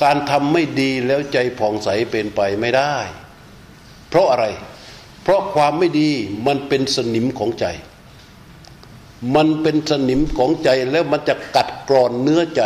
[0.02, 2.94] การทำไม่ดีแล้วใจผ่องใสเป็นไปไม่ได้
[4.08, 4.46] เพราะอะไร
[5.22, 6.10] เพราะความไม่ดี
[6.46, 7.66] มันเป็นสนิมของใจ
[9.34, 12.62] มันเป็นสนิมของใจแล้วมันจะกัดกร่อนเนื้อใจ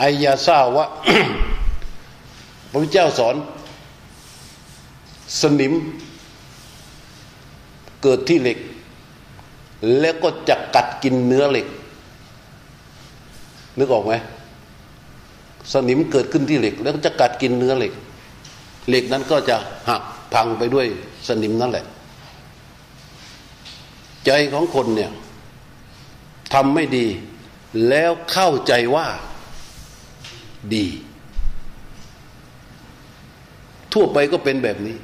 [0.00, 0.86] อายาทราบว่า
[2.70, 3.34] พระพุทธเจ้าสอน
[5.40, 5.72] สนิม
[8.02, 8.58] เกิดที่เหล็ก
[10.00, 11.66] แล้วก็จะกัดกินเนื้อเหล็ก
[13.78, 14.12] นึกออกไหม
[15.72, 17.92] สนิมเกิดขึ้นที่เหล็ก แล้วก็จะกัดกินเนื้อเหล็ก
[18.88, 19.56] เหล็กนั้นก็จะ
[19.88, 20.02] หัก
[20.34, 20.86] พังไปด้วย
[21.28, 21.84] สนิมนั่นแหละ
[24.26, 25.10] ใจของคนเนี่ย
[26.54, 27.06] ทำไม่ดี
[27.88, 29.06] แล้วเข้าใจว่า
[30.74, 30.86] ดี
[33.92, 34.96] ทั่วไปก็เป็นแบบนี้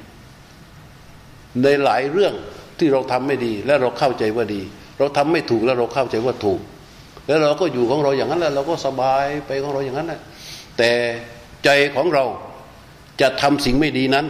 [1.63, 2.33] ในหลายเรื่อง
[2.79, 4.61] ที่เราทำไม่ดี แล้วเราเข้าใจว่าดี
[4.99, 6.59] เราทำไม่ถูกแล้วเราเข้าใจว่าถูก
[7.27, 10.19] แล้วเราก็อยู่ของเราอย่างนั้นแหละเราก็สบายไปของเราอย่างนั้นแหละ
[10.77, 10.91] แต่
[11.63, 12.25] ใจของเรา
[13.21, 14.25] จะทำสิ่งไม่ดีนั้น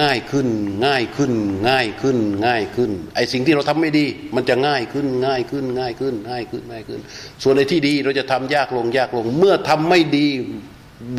[0.00, 0.48] ง่ายขึ้น
[0.86, 1.32] ง่ายขึ้น
[1.68, 4.06] ง่ายขึ้น ง่ายขึ้น ไอ้สิ่งที่เราทำไม่ดี
[4.36, 7.00] มันจะง่ายขึ้นง่ายขึ้น ง่ายขึ้น ง่ายขึ้นง่ายขึ้น
[7.42, 10.26] ส่วนในที่ดีเราจะทำยากลงยากลง เมื่อทำไม่ดี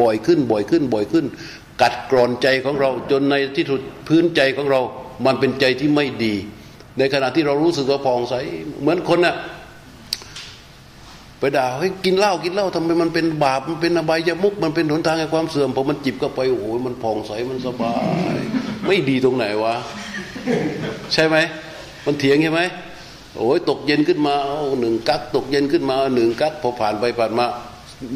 [0.01, 1.25] บ่อยขึ้นบ่อยขึ้นบ่อยขึ้น
[1.81, 4.81] กัดกร่อนใจของเราจนในที่สุดพื้นใจของเรา
[5.25, 6.35] มันเป็นใจที่ไม่ดี
[6.99, 8.35] ในขณะที่เรารู้สึกว่าผ่องใส
[8.81, 9.35] เหมือนคนน่ะ
[11.39, 17.95] ไปด่าเฮ้ยกินเหล้ากินเหล้าทำไมมันเป็นบาปมันเป็นอบายมุกมันเป็นหนทางแห่งความเสื่อมพอมันจิบเข้าไปโอ้โหมันผ่องใสมันสบา
[18.33, 18.37] ย
[18.87, 19.75] ไม่ดีตรงไหนวะ
[21.13, 21.37] ใช่ไหม
[22.05, 22.61] มันเถียงใช่ไหม
[23.37, 27.45] โอ้ยตกเย็นขึ้นมาเอาหนึ่งกักตกเย็นขึ้นมาหนึ่งกักพอผ่านไปผ่านมา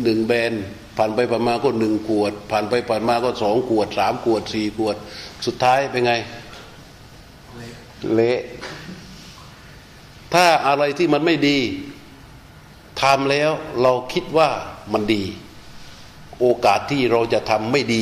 [0.04, 0.54] หนึ่งแบน
[0.98, 4.96] ผ่านไปผ่านมาก็หนึ่งขวด ผ่านไปผ่านมาก็สองขวดสามขวดสี่ขวด
[5.46, 6.14] สุดท้ายเป็นไง
[8.12, 8.40] เละ
[10.34, 11.58] ถ้าอะไรที่มันไม่ดี
[13.02, 14.50] ทำแล้วเราคิดว่า
[14.94, 15.24] มันดี
[16.40, 18.02] โอกาสที่เราจะทำไม่ดี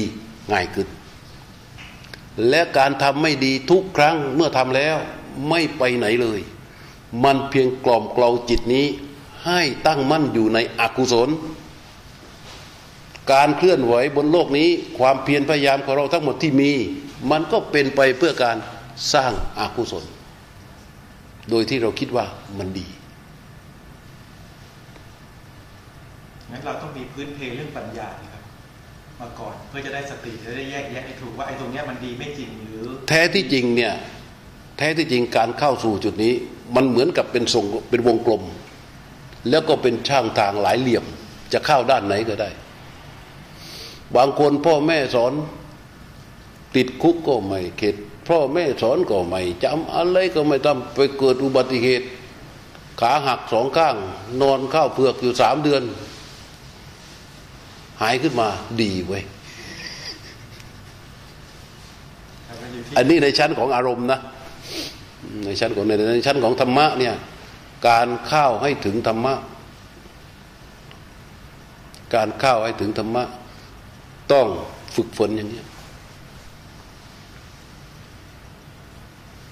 [0.51, 0.87] ง่ายขึ้น
[2.49, 4.97] และการทำไม่ดีทุกครั้งเมื่อทำแล้ว
[5.49, 6.39] ไม่ไปไหนเลย
[7.23, 8.85] มันเพียงกล่อมกลาจิตนี้
[9.45, 11.29] ให้ตั้งมั่นอยู่ในอกุศล
[13.31, 16.71] การเคลื่อนไหวบนโลกนี้ ความเพียรพยายามของเราทั้งหมดที่มี
[17.31, 18.57] มันก็เป็นไปเพื่อการ
[19.13, 20.05] สร้างอากุศล
[21.49, 22.25] โดยที่เราคิดว่า
[22.57, 22.87] มันดี
[26.51, 28.43] งั้นเราต้องมีพื้นเพเรื่องปัญญานะครับ
[29.19, 33.93] มาก่อนเพื่อจะได้สติจะได้แยกแยะให้ถูกว่าไอ้ตรงเนี้ยมันดีไม่จริงหรือ แท้ที่จริงเนี่ย
[34.77, 36.33] แท้ที่จริงการเข้าสู่จุดนี้
[36.75, 38.43] มันเหมือนกับเป็นทรงเป็นวงกลม
[39.49, 41.05] แล้วก็เป็นช่างทางหลายเหลี่ยม
[41.53, 42.49] จะเข้าด้านไหนก็ได้
[44.15, 45.33] บางคนพ่อแม่สอน
[46.75, 47.95] ติดคุกก็ไม่เข็ด
[48.31, 52.05] พ่อแม่สอนก็ไม่จำอะไรก็ไม่ทำไปเกิดอุบัติเหตุ
[52.99, 53.95] ขาหักสองข้าง
[54.41, 55.83] นอนข้าวเผือกอยู่สามเดือน
[58.01, 58.47] หายขึ้นมา
[58.81, 59.23] ดีเว้ย
[62.97, 64.19] อันนี้ในชั้นของอารมณ์นะ
[65.45, 67.15] ในชั้นของในในชั้นของธรรมะเนี่ย
[67.87, 69.33] การเข้าให้ถึงธรรมะ
[72.15, 73.23] การเข้าให้ถึงธรรมะ
[74.31, 74.47] ต้อง
[74.95, 75.61] ฝึกฝนอย่างนี้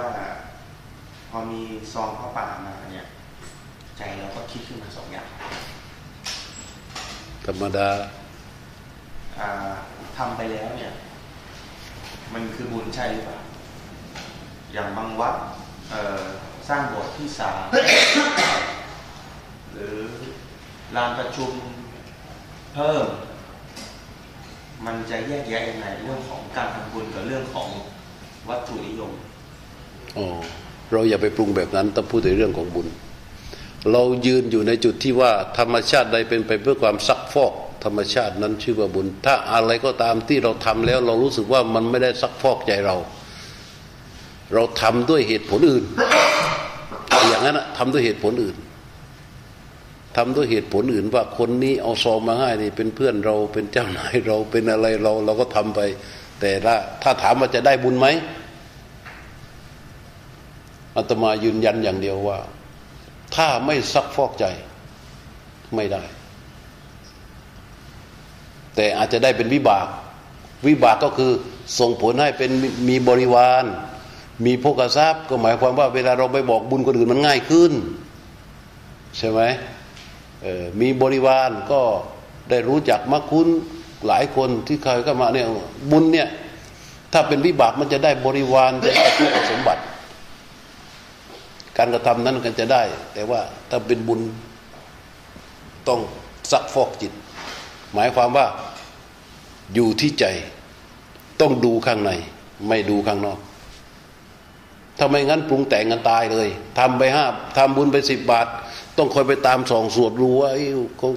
[1.29, 1.61] พอมี
[1.93, 3.05] ซองผ้าป่ามาเนี่ย
[3.97, 5.27] ใจเราก็คิดขึ้นมาสองอย่าง
[7.45, 7.89] ธรรมดา
[10.19, 10.91] อ่าทำไปแล้วเนี่ย
[12.33, 13.39] มันคือบุญใช่หรือเปล่า
[14.73, 15.35] อย่างบางวัด
[16.69, 17.61] สร้างโบสถ์ที่สาม
[19.73, 19.97] หรือ
[20.95, 21.51] ลานประชุม
[22.73, 23.05] เพิ่ม
[24.85, 27.67] มันจะแยกแยะยังไงเรื่องของการทำบุญกับเรื่องของ
[28.49, 29.11] วัตถุนิยม
[30.17, 30.25] อ๋อ
[30.91, 32.87] เราอย่าไปปรุงแบบนั้นต้องพูดถึงเรื่องของบุญ
[33.91, 42.97] เรายืนอยู่ในจุดที่ว่าธรรมชาติใดเป็นไปเพื่อความซักฟอก ธรรมชาตินั้นชื่อว่าบุญ ถ้าอะไรก็ตามที่เราทำแล้ว เรารู้สึกว่ามันไม่ได้ซักฟอกใจเรา
[44.53, 45.83] เราทำด้วยเหตุผลอื่น
[47.27, 48.57] อย่างนั้นนะทำด้วยเหตุผลอื่น
[50.17, 55.79] ทำด้วยเหตุผลอื่นว่าคนนี้เอาซองมาให้นี่เป็นเพื่อนเราเป็นเจ้านายเราเป็นอะไรเราเราก็ทำไป
[56.39, 58.07] แต่ละถ้าถามว่าจะได้บุญไหม
[60.95, 62.39] อาตมายืนยันอย่างเดียวว่า
[63.35, 64.45] ถ้าไม่ซักฟอกใจ
[65.75, 66.03] ไม่ได้
[68.79, 69.87] แต่อาจจะได้เป็นวิบาก
[70.67, 71.31] วิบากก็คือ
[71.79, 72.51] ส่งผลให้เป็น
[72.89, 73.65] มีบริวาร
[74.45, 77.71] มีโภคทรัพย์ก็หมายความว่าเวลาเราไปบอกบุญคนอื่นมันง่ายขึ้น
[79.17, 79.41] ใช่ไหม
[80.81, 81.81] มีบริวารก็
[82.49, 83.47] ได้รู้จักมักคุ้น
[84.07, 85.47] หลายคนที่เคยเข้ามาเนี่ย
[85.91, 86.27] บุญเนี่ย
[87.13, 89.07] ถ้าเป็นวิบากมันจะได้บริวารจะได้
[89.51, 89.81] สมบัติ
[91.77, 93.39] การกระทำนั้นกันจะได้ แต่ว่า
[93.69, 94.19] ถ้าเป็นบุญ
[95.87, 95.99] ต้อง
[96.51, 97.13] ซักฟอกจิต
[97.93, 98.47] หมายความว่า
[99.73, 100.25] อยู่ที่ใจ
[101.41, 102.11] ต้องดูข้างใน
[102.67, 103.39] ไม่ดูข้างนอก
[104.97, 106.47] ถ้าไม่งั้นปรุงแต่งกันตายเลย
[106.79, 107.25] ทำไปห้า
[107.57, 108.47] ทำบุญไปสิบบาท
[108.97, 110.51] ต้องคอยไปตามสองสวดรู้ว่า
[110.97, 111.09] เขา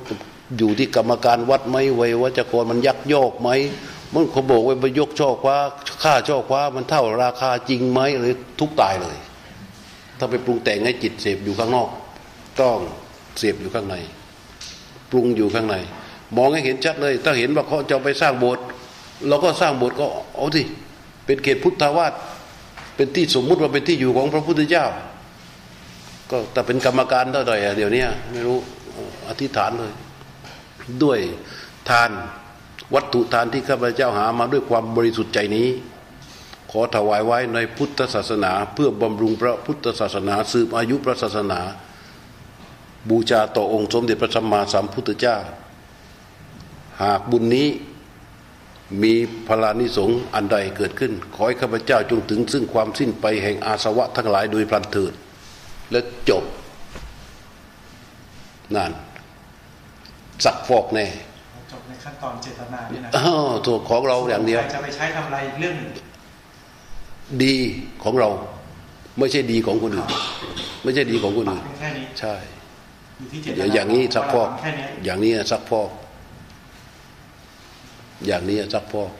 [0.58, 3.48] อยู่ที่กรรมการวัดไหมไว้วัจกรมันยักยอกไหม
[4.12, 5.56] มันเขาบอกว่าไปยกช่อคว้า
[6.02, 9.16] ค่าช่อคว้ามันเท่าราคาจริงไหมหรือทุกตายเลย
[10.18, 11.88] ถ้าไปปรุงแต่งให้จิตเสพอยู่ข้างนอก
[12.60, 12.78] ต้อง
[13.38, 13.96] เสพอยู่ข้างใน
[15.10, 15.76] ปรุงอยู่ข้างใน
[16.36, 18.64] มองให้เห็นชัดเลย ถ้าเห็นว่าเขาจะไปสร้างโบสถ์
[19.28, 20.62] เราก็สร้างโบสถ์ก็เอาสิ
[21.26, 22.12] เป็นเขตพุทธวาส
[22.96, 24.86] เป็นที่สมมุติว่าเป็นที่อยู่ของพระพุทธเจ้า
[26.30, 28.58] ก็แต่เป็นกรรมการเท่าไหร่เดี๋ยวนี้ไม่รู้
[29.28, 29.92] อธิษฐานเลย
[31.02, 31.18] ด้วย
[31.88, 32.10] ทาน
[32.94, 35.68] วัตถุทานที่ข้าพเจ้าหามาด้วยความบริสุทธิ์ใจนี้
[36.70, 41.60] ขอถวายไว้ในพุทธศาสนา เพื่อบำรุงพระพุทธศาสนาสืบอายุพระศาสนา
[43.10, 45.36] บูชาต่อองค์สมเด็จพระสัมมาสัมพุทธเจ้า
[47.02, 47.68] หากบุญนี้
[49.02, 49.14] มี
[49.46, 55.12] พลานิสงส์อันใดเกิดขึ้น ขอให้ข้าพเจ้าจงถึง ซึ่งความสิ้นไปแห่งอาสวะทั้งหลายโดยพลันเถิด
[55.90, 56.44] และจบ
[58.76, 58.92] นั่น
[60.44, 61.06] สักฟอกแน่
[61.72, 65.90] จบในขั้นตอนเจตนาเนี่ยนะอ้าวตัวของเราอย่างเดียวใครจะไปใช้ทำอะไรอีกเรื่องหนึ่ง
[67.44, 67.54] ดี
[68.04, 68.28] ของเรา
[69.18, 70.08] ไม่ใช่ดีของคนอื่น
[70.82, 72.34] ไม่ใช่ดีของคนอื่นแค่นี้ใช่
[73.18, 75.90] อยู่ที่เจตเดี๋ยวนาอย่างนี้ซักฟอกแค่นี้อย่างนี้ซักฟอก
[78.26, 79.10] อย่างนี้ซักฟอก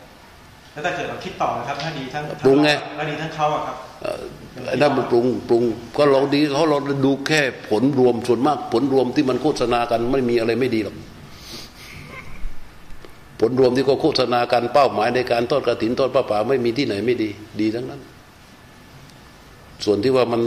[0.72, 4.22] แล้วถ้าเกิดเราคิดต่อนะครับถ้าดีทั้งปรุงไงแล้วดีทั้งเขาอะครับเอ่อ
[4.68, 5.62] ไอ้นั่นมันปรุงปรุง
[5.96, 10.96] ก็เราดีเขาเราดูแค่ผลรวมส่วนมาก ผลรวมที่มันโฆษณากันไม่มีอะไรไม่ดีหรอก
[13.40, 18.00] ผลรวมที่เขาโฆษณากันเป้าหมายในการทอดกระถินทอดพระป่าไม่มีที่ไหนไม่ดี ดีทั้งนั้น
[19.84, 20.42] ส่วนที่ว่ามัน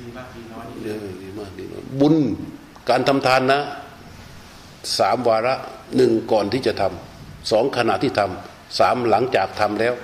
[0.00, 2.14] ดีมากดีน้อยเออดีมากดีน้อยบุญ
[2.90, 3.60] การทำทานนะ
[4.98, 5.54] สามวาระ
[5.96, 9.94] หนึ่งก่อนที่จะทำสองขณะที่ทำสามหลังจากทำแล้ว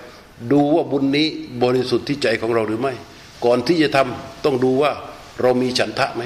[0.52, 1.26] ดูว่าบุญนี้
[1.62, 2.94] บริสุทธิ์ที่ใจของเราหรือไม่
[3.44, 4.92] ก่อนที่จะทำต้องดูว่า
[5.40, 6.22] เรามีฉันทะไหม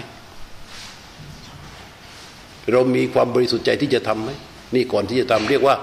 [2.72, 4.30] เรามีความบริสุทธิ์ใจที่จะทำไหม
[4.74, 5.76] นี่ก่อนที่จะทำเรียกว่า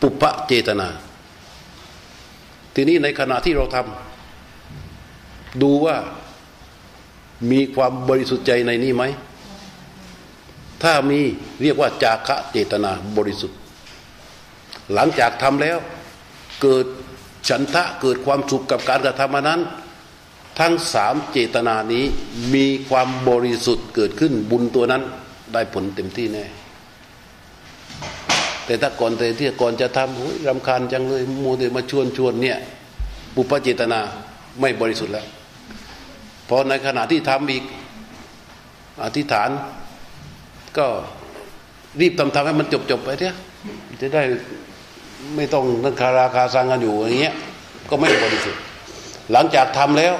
[0.00, 0.88] ปุพพะเจตนา
[2.74, 5.96] ทีนี้ในขณะที่เราทำดูว่า
[7.50, 9.04] มีความบริสุทธิ์ใจในนี้ไหม
[10.82, 11.20] ถ้ามี
[11.62, 13.58] เรียกว่าจาคะเจตนาบริสุทธิ์
[14.94, 15.78] หลังจากทำแล้ว
[16.62, 16.86] เกิด
[17.48, 19.60] ฉันทะเกิดความสุขกับการกระทำนั้น
[20.58, 22.04] ทั้งสามเจตนานี้
[22.54, 25.02] มีความบริสุทธิ์เกิดขึ้นบุญตัวนั้น
[25.52, 26.44] ได้ผลเต็มที่แน่
[28.64, 32.58] แต่ถ้าก่อนแต่ที่ก่อนจะทำรำคาญจังเลยมูเดมาชวนชวนเนี่ย
[33.34, 34.00] บุพเจตนา
[34.60, 35.26] ไม่บริสุทธิ์แล้ว
[36.48, 37.64] พอในขณะที่ทำอีก
[39.04, 39.50] อธิษฐาน
[40.78, 40.86] ก็
[42.00, 43.36] รีบทำทำให้มันจบจบๆไปเถอะ
[44.00, 44.22] จะได้
[45.36, 47.34] ไม่ต้องนั่งคาราคาซังกันอยู่อย่างเงี้ย
[47.90, 48.62] ก็ไม่บริสุทธิ์
[49.32, 50.14] หลังจากทำแล้ว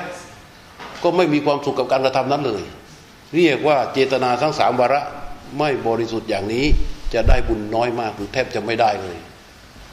[1.02, 2.62] ก็ไม่มีความสุขกับการกระทำนั้นเลย
[3.34, 5.02] เรียกว่าเจตนาทั้งสามวาระ
[5.58, 6.64] ไม่บริสุทธิ์อย่างนี้
[7.14, 9.16] จะได้บุญน้อยมากหรือแทบจะไม่ได้เลย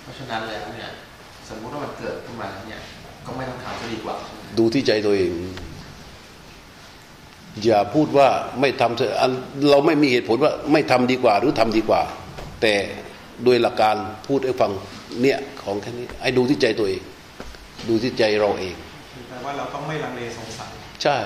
[0.01, 0.89] เพราะฉะนั้นแล้วเนี่ย
[1.49, 2.79] สมมุติว่ามันเกิดขึ้นมาแล้วเนี่ย
[3.25, 4.15] ก็ไม่ต้องทำก็ดีกว่า
[4.57, 5.31] ดูที่ใจตัวเอง
[7.65, 8.29] อย่าพูดว่า
[8.61, 9.31] ไม่ทำเถอะอัน
[9.69, 12.01] เราไม่มีเหตุผลว่าไม่ทำดีกว่าหรือทำดีกว่า
[12.61, 12.73] แต่
[13.43, 13.95] โดยหลักการ
[14.27, 14.71] พูดให้ฟัง
[15.21, 17.01] เนี่ยของแค่นี้ให้ดูที่ใจตัวเอง
[17.89, 18.75] ดูที่ใจเราเอง
[19.13, 20.69] คือแปลว่าเราต้องไม่ลังเลสงสัย
[21.03, 21.17] ใช่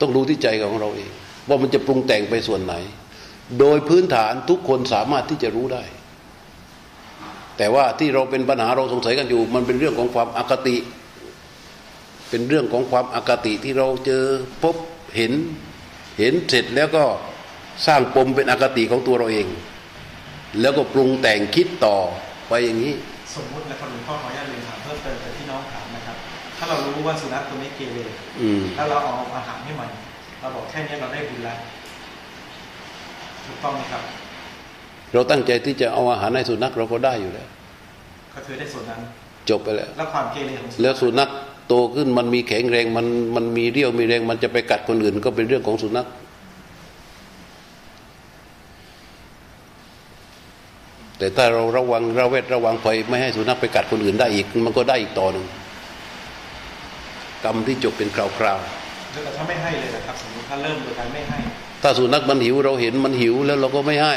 [0.00, 1.10] ต้องดูที่ใจของเราเอง
[1.48, 2.74] ว่ามันจะปรุงแต่งไปส่วนไหน
[3.60, 5.84] โดยพื้นฐานทุกคนสามารถที่จะรู้ได้
[7.58, 10.76] แต่ว่าที่เราเป็นปัญหาเราสงสัยกันอยู่ มันเป็นเรื่องของความอคติ
[12.30, 14.24] เป็นเรื่องของความอคติที่เราเจอ
[14.62, 14.76] พบ
[15.16, 15.32] เห็น
[16.18, 17.04] เห็นเสร็จแล้วก็
[17.86, 19.46] สร้างปมเป็นอคติของตัวเราเอง
[20.60, 21.96] แล้วก็ปรุงแต่งคิดต่อ
[22.48, 22.94] ไปอย่างนี้
[23.36, 26.16] สมมุตินะครับหลวงพ่อขออนุญาตเรียนถามเพิ่มเติมไปที่น้องถามนะครับ
[26.58, 27.98] ถ้าเรารู้ว่าสุนัขตัวนี้เกเร
[28.40, 29.90] อืมแล้วเราเอาอาหารให้มัน
[30.40, 31.58] เราบอกแค่นี้เราได้บุญแล้ว
[33.46, 34.02] ถูกต้องไหมครับ
[35.12, 37.48] เราตั้งใจที่จะเอาอาหารให้สุนัขเราก็ได้อยู่แล้ว
[38.34, 39.00] ก็คือได้ส่วนนั้น
[39.50, 41.28] จบไปแล้วแล้วความเกเรของสุนัขแล้วสุนัข
[41.68, 46.06] โตขึ้นมันมีแข็งแรงมันมันมีเรี่ยวมีแรง มันจะไปกัดคนอื่น ก็เป็นเรื่องของสุนัข
[51.18, 55.46] แต่ถ้าเราระวังระเวทระวังภัยไม่ให้สุนัขไปกัดคนอื่นได้อีก มันก็ได้อีกต่อหนึ่ง
[57.44, 58.58] กรรมที่จบเป็นคราวแล้ว
[59.24, 64.14] แต่ถ้าไม่ให้เลยนะครับสมมติถ้าเริ่มโดยการไม่ให้ๆถ้าสุนัขมันหิวเราเห็นมันหิวแล้วเราก็ไม่ให้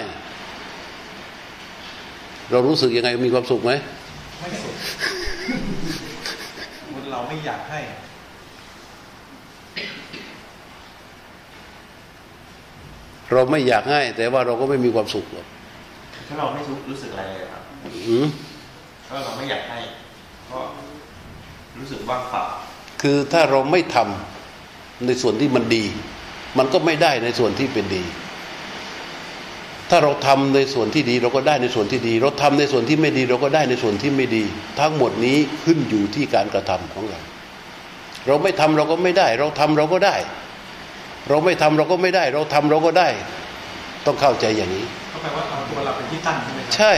[2.51, 3.71] เรารู้สึกยังไงมีความสุขไหม
[4.39, 5.16] ไม่สุด
[7.37, 7.81] สมมติเราไม่อยากให้
[13.33, 15.45] เราไม่อยากให้ แต่ว่าเราก็ไม่มีความสุขหรอก
[16.27, 17.63] ถ้าเราไม่รู้รู้สึกอะไรเลยครับ
[18.09, 18.27] อืม
[19.07, 19.79] ถ้าเราไม่อยากให้
[20.51, 20.59] ก็
[21.79, 22.43] รู้สึกว่างเปล่า
[23.01, 25.83] คือถ้าเราไม่ทำในส่วนที่มันดี
[26.57, 28.03] มันก็ไม่ได้ในส่วนที่เป็นดี
[29.89, 34.43] ถ้าเราทำในส่วนที่ดีเราก็ได้ในส่วนที่ดี เราทำในส่วนที่ไม่ดีเราก็ได้ในส่วนที่ไม่ดี
[34.79, 37.19] ทั้งหมดนี้ขึ้นอยู่ที่การกระทำของเรา
[38.27, 40.15] เราไม่ทำเราก็ไม่ได้ เราทำเราก็ได้
[41.29, 43.09] เราไม่ทำเราก็ไม่ได้ เราทำเราก็ได้
[44.05, 46.93] ต้องเข้าใจอย่างนี้ก็แปลว่าเอาตัวเราเป็นที่ตั้งใช่ไหมครัใช่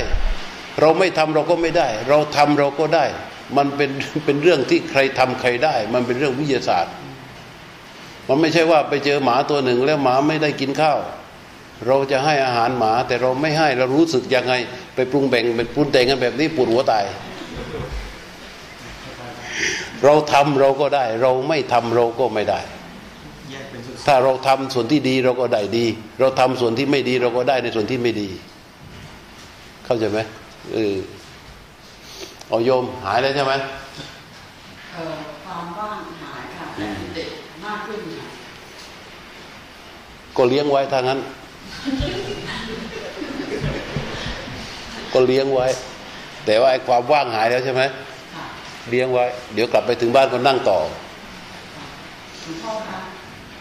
[0.81, 3.05] เราไม่ทำเราก็ไม่ได้ เราทำเราก็ได้
[3.57, 3.89] มันเป็น
[4.25, 6.93] เป็นเรื่องที่ใครทำใครได้ มันเป็นเรื่องวิทยาศาสตร์
[8.27, 10.99] มันไม่ใช่ว่าไปเจอหมาตัวหนึ่งแล้วหมาไม่ได้กินข้าว
[11.87, 14.53] เราจะให้อาหารหมา แต่เราไม่ให้เรารู้สึกยังไง
[14.95, 17.03] ไปปรุงแบ่งเป็นปรุงแต่งกันแบบนี้ปวดหัวตาย
[20.03, 22.59] เราทำเราก็ได้ เราไม่ทำเราก็ไม่ได้
[23.51, 25.85] แยกเป็นส่วนถ้าเราทำส่วนที่ดีเราก็ได้ดี
[26.19, 28.29] เราทำส่วนที่ไม่ดีเราก็ได้ในส่วนที่ไม่ดี
[29.85, 30.19] เข้าใจไหม
[30.73, 30.97] เออ
[32.49, 33.53] เอาโยมหายแล้วใช่ไหม
[34.93, 35.13] เอ่อ
[35.45, 37.29] ความว่างหายค่ะแต่เด็ก
[37.65, 38.27] มากขึ้นค่ะ
[40.37, 41.19] ก็เลี้ยงไว้ถ้างั้น
[45.13, 45.67] ก็เลี้ยงไว้
[46.45, 47.81] แต่ว่าไอ้ความว่างหายแล้วใช่ไหม
[48.35, 48.45] ค่ะ
[48.89, 52.99] เลี้ยงไว้ เดี๋ยวกลับไปถึงบ้านก็นั่งต่อหลวงพ่อคะ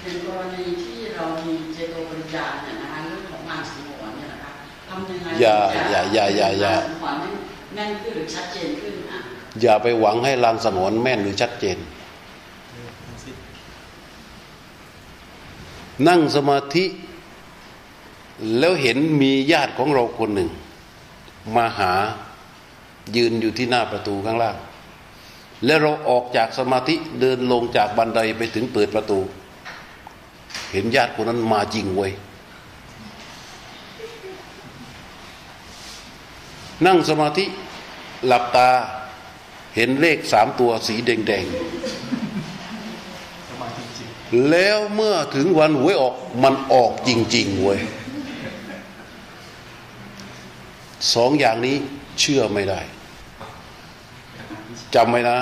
[0.03, 4.51] เป็นกรณีที่เรามีเจโตปริญญาเนี่ยนะคะเรื่องของงานสงวนเนี่ยนะคะ
[4.89, 7.29] ทำยังไงอย่าถึงจะอย่าอย่าอย่าอย่างนสงวนให้
[7.75, 9.19] แน่นขึ้นหรือชัดเจนขึ้นอะ
[9.63, 11.79] อย่าไปหวังให้ลางสงวนแม่นหรือชัดเจน
[13.07, 13.37] ทั้งสิ้น
[16.09, 16.85] นั่งสมาธิ
[18.59, 20.51] แล้วเห็นมีญาติของเราคนหนึ่ง
[21.57, 21.93] มาหา
[23.17, 24.57] ยืนอยู่ที่หน้าประตูข้างล่าง
[25.65, 29.19] แล้วเราออกจากสมาธิเดินลงจากบันไดไปถึงเปิดประตู
[30.73, 32.13] เห็นญาติคนนั้นมาจริงเว้ย
[36.87, 37.45] นั่งสมาธิ
[38.27, 38.71] หลับตา
[39.77, 44.09] เห็นเลขสามตัวสีแดงๆสมาธิจริง
[44.51, 47.81] แล้วเมื่อถึงวันหวยออกมันออกจริงๆเว้ย
[51.15, 51.77] สองอย่างนี้
[52.21, 52.81] เชื่อไม่ได้
[54.95, 55.39] จำไว้นะ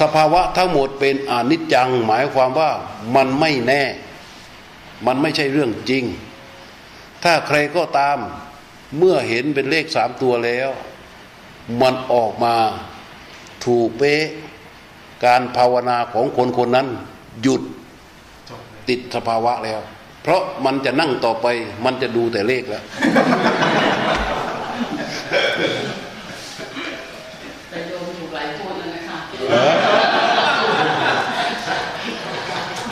[0.00, 2.70] สภาวะทั้งหมดเป็นอนิจจัง หมายความว่า
[3.16, 3.82] มันไม่แน่
[5.06, 6.04] มันไม่ใช่เรื่องจริง
[7.22, 8.18] ถ้าใครก็ตาม
[8.98, 10.68] เมื่อเห็นเป็นเลขสามตัวแล้ว
[11.80, 12.56] มันออกมา
[13.64, 14.22] ถูกเป๊ะ
[15.24, 16.88] การภาวนาของคนคนนั้น
[17.42, 17.62] หยุด
[18.88, 19.80] ติดสภาวะแล้ว
[20.22, 21.46] เพราะมันจะนั่งต่อไป
[21.84, 22.84] มันจะดูแต่เลขแล้ว
[27.70, 29.18] แต่โยมถูกหลายคนแล้วนะคะ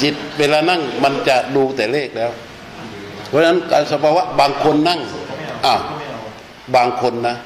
[0.02, 2.30] จิตเวลานั่งมันจะดูแต่เลขแล้ว
[3.28, 5.00] เพราะฉะนั้นการสภาวะบางคนนั่ง
[5.66, 5.74] อ่า
[6.74, 7.36] บางคนนะ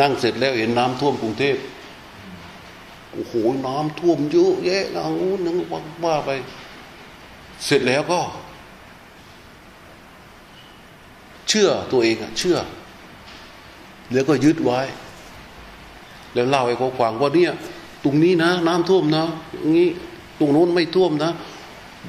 [0.00, 1.56] นั่งเสร็จแล้วเห็นน้ำท่วมกรุงเทพ
[3.12, 3.34] โอ้โห
[3.66, 5.56] น้ำท่วมเยอะแยะนะโอ้นึง
[6.04, 6.30] ว่าไป
[7.64, 8.20] เสร็จแล้วก็
[11.48, 12.58] เชื่อตัวเองอะเชื่อ
[14.12, 14.80] แล้วก็ยึดไว้
[16.34, 17.52] แล้วเล่าให้เขาฟังว่าเนี่ย
[18.04, 19.24] ตรงนี้นะ น้ำท่วมนะ
[19.60, 19.88] อย่างนี้
[20.38, 21.32] ตรงโน้นไม่ท่วมนะ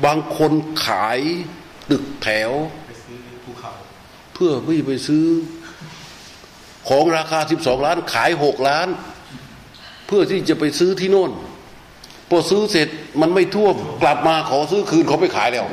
[0.05, 0.51] บางคน
[0.85, 1.19] ขาย
[1.89, 2.51] ตึกแถว
[2.87, 3.71] ไปซื้อภูเขา
[4.33, 5.25] เพื่อไม่ไปซื้อ
[6.89, 8.87] ของราคา12ล้าน ขาย6ล้าน
[10.07, 11.31] เพื่อที่จะไปซื้อที่โน่น
[12.29, 12.87] พอซื้อเสร็จ
[13.21, 15.65] มันไม่ท่วม กลับมาขอซื้อคืนเขาไปขายแล้ว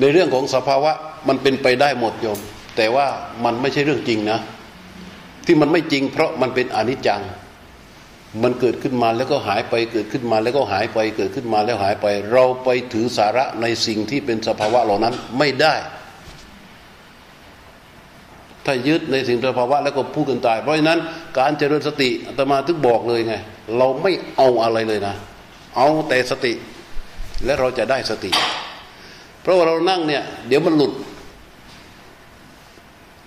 [0.00, 0.92] ในเรื่องของสภาวะ
[1.28, 2.38] มันเป็นไปได้หมดโยม
[2.76, 3.06] แต่ว่า
[3.44, 4.38] มันไม่ใช่เรื่องจริงนะ
[5.48, 7.22] ที่มันไม่จริง เพราะมันเป็นอนิจจัง
[8.42, 15.74] มันเกิดขึ้นมาแล้วก็หายไปเกิดขึ้นมาแล้วก็หายไปเกิดขึ้นมาแล้วหายไป เราไปถือสาระในสิ่งที่เป็นสภาวะเหล่านั้นไม่ได้
[18.64, 21.00] ถ้ายึดในสิ่งสภาวะแล้วก็พูดกันตาย เพราะฉะนั้น
[21.38, 23.34] การเจริญสติอาตมาถึงบอกเลยไง
[23.76, 25.14] เราไม่เอาอะไรเลยนะ
[25.76, 26.52] เอาแต่สติ
[27.44, 28.30] และเราจะได้สติ
[29.42, 30.92] เพราะว่าเรานั่งเนี่ย เดี๋ยวมันหลุด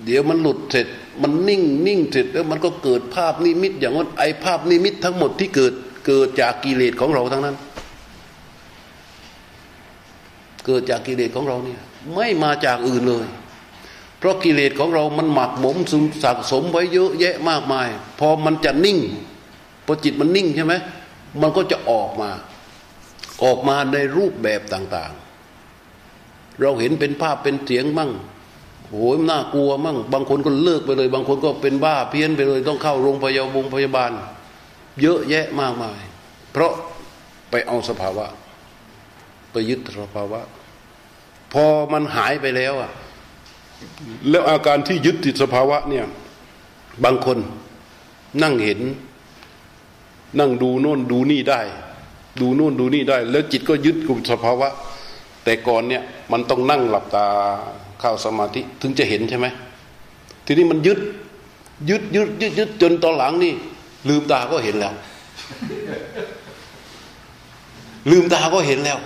[0.05, 0.87] เดี๋ยวมันหลุดเสร็จ
[1.21, 5.73] มันนิ่งนิ่งเสร็จแล้วมันก็เกิดภาพนิมิต อย่างว่าไอภาพนิมิตทั้งหมดที่เกิด
[6.07, 7.55] เกิดจากกิเลสของเราทั้งนั้น
[10.65, 11.81] เกิดจากกิเลสของเราเนี่ย
[12.15, 13.27] ไม่มาจากอื่นเลย
[14.17, 17.87] เพราะกิเลสของเรามันหมักหมมซึมสะสมไว้เยอะแยะมากมาย
[18.19, 18.99] พอมันจะนิ่ง
[19.85, 20.73] พอจิตมันนิ่งใช่ไหม
[21.41, 22.29] มันก็จะออกมา
[23.43, 25.11] ออกมาในรูปแบบต่าง
[25.85, 28.11] ๆ เราเห็นเป็นภาพเป็นเสียงมั่ง
[28.91, 34.11] โหยน่ากลัวมั่งบางคนก็เลิกไปเลย บางคนก็เป็นบ้าเพี้ยนไปเลย ต้องเข้าโรงพยาบาลพยาบาล
[35.01, 35.99] เยอะแยะมากมาย
[36.51, 36.71] เพราะ
[37.49, 38.25] ไปเอาสภาวะ
[39.51, 40.41] ไปยึดสภาวะ
[41.53, 42.91] พอมันหายไปแล้วอะ
[44.29, 46.05] แล้วอาการที่ยึดติดสภาวะเนี่ย
[47.03, 47.37] บางคน
[48.43, 48.79] นั่งเห็น
[50.39, 51.61] นั่งดูโน่นดูนี่ได้
[52.41, 54.67] ดูโน่นดูนี่ได้ แล้วจิตก็ยึดกับสภาวะ
[55.43, 57.27] แต่ก่อนเนี่ยมันต้องนั่งหลับตา
[58.01, 59.47] เข้าสมาธิถึงจะเห็นใช่ไหม
[60.45, 60.99] ทีนี้มันยึด
[61.89, 63.53] ยึดยึดยึดยึดจนตอนหลังนี่
[64.09, 64.93] ลืมตาก็เห็นแล้ว
[68.11, 68.99] ลืมตาก็เห็นแล้ว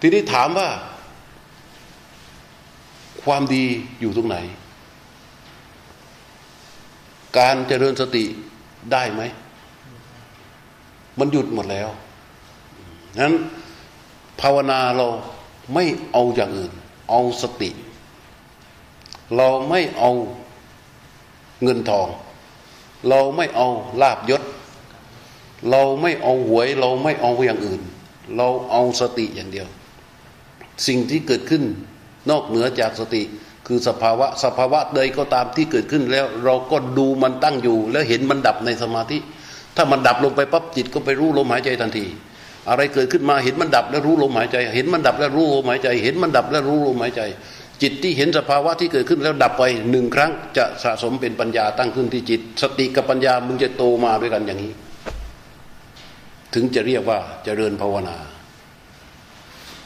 [0.00, 0.68] ทีนี้ถามว่า
[3.22, 3.64] ความดี
[4.00, 4.36] อยู่ตรงไหน
[7.38, 8.24] การเจริญสติ
[8.92, 9.22] ได้ไหม
[11.18, 11.88] มันหยุดหมดแล้ว
[13.22, 13.34] นั้น
[14.40, 15.06] ภาวนาเรา
[15.74, 16.72] ไม่เอาอย่างอื่น
[17.10, 17.70] เอาสติ
[19.36, 20.10] เราไม่เอา
[21.62, 22.08] เงินทอง
[23.08, 23.68] เราไม่เอา
[24.02, 24.42] ลาบยศ
[25.70, 27.82] เราไม่เอาหวย เราไม่เอาอย่างอื่น
[28.36, 29.68] เราเอาสติอย่างเดียว
[30.86, 31.62] สิ่งที่เกิดขึ้น
[32.30, 33.22] นอกเหนือจากสติ
[33.66, 39.18] คือสภาวะสภาวะใดก็ตามที่เกิดขึ้นแล้ว เราก็ดูมันตั้งอยู่ แล้วเห็นมันดับในสมาธิ
[39.76, 42.06] ถ้ามันดับลงไปปั๊บจิตก็ไปรู้ลมหายใจทันที
[42.68, 47.22] อะไรเกิดขึ้นมาเห็นมันดับแล้วรู้ลมหายใจ เห็นมันดับแล้วรู้ลมหายใจ เห็นมันดับแล้วรู้ลมหายใจ
[47.82, 54.72] จิตที่เห็นสภาวะที่เกิดขึ้นแล้วดับไปหนึ่งครั้งจะสะสมเป็นปัญญาตั้งขึ้นที่จิต สติกับปัญญามึงจะโตมาด้วยกันอย่างนี้
[56.54, 58.16] ถึงจะเรียกว่าจเจริญภาวนา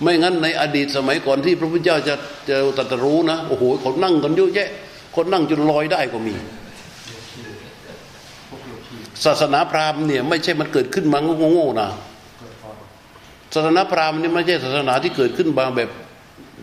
[0.03, 2.14] ไม่งั้นในอดีตสมัยก่อนที่พระพุทธเจ้าจะ
[2.49, 4.68] จะตรัสรู้นะโอ้โหเขานั่งกันเยอะแยะ
[5.16, 6.35] คนนั่งจนลอยได้ก็มี
[9.25, 11.18] ศาสนาพราหมณ์เนี่ยไม่ใช่มันเกิดขึ้นมา
[11.53, 11.89] โง่ๆนะ
[13.55, 15.90] ศาสนาพราหมณ์นี่ไม่ใช่ศาสนาที่เกิดขึ้นมางแบบ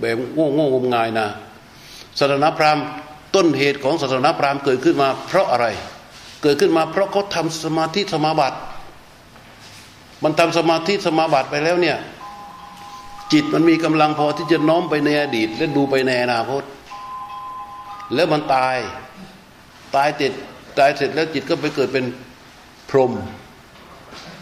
[0.01, 1.27] แบบโง่โง่งมงายนะ
[2.19, 2.83] ศาสนาพราหมณ์
[3.35, 5.67] ต้นเหตุของศาสนาพราหมณ์เกิดขึ้นมา เพราะอะไร
[6.43, 8.57] เกิดขึ้นมาเพราะเขาทำสมาธิสมาบัติ
[10.23, 11.97] มันทำสมาธิสมาบัติไปแล้วเนี่ย
[13.33, 16.63] จิตมันมีกำลังพอที่จะน้อมไปในอดีต และดูไปในอนาคต
[18.13, 18.77] แล้วมันตาย
[19.95, 20.33] ตายเสร็จ
[20.77, 22.05] ตายเสร็จแล้วจิตก็ไปเกิดเป็น
[22.89, 23.11] พรหม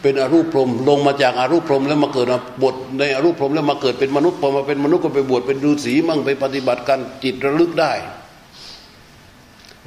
[0.07, 2.27] เป็นอรูปพรหมลงมาจากอารูปพรหมแล้วมาเกิด
[2.63, 7.93] บทในอรูปพรหมแล้วมาเกิดเป็นมนุษย์พอมาเป็นมนุษย์ก็ไปบวชเป็นฤาษีมั่งไปปฏิบัติกันจิตระลึกได้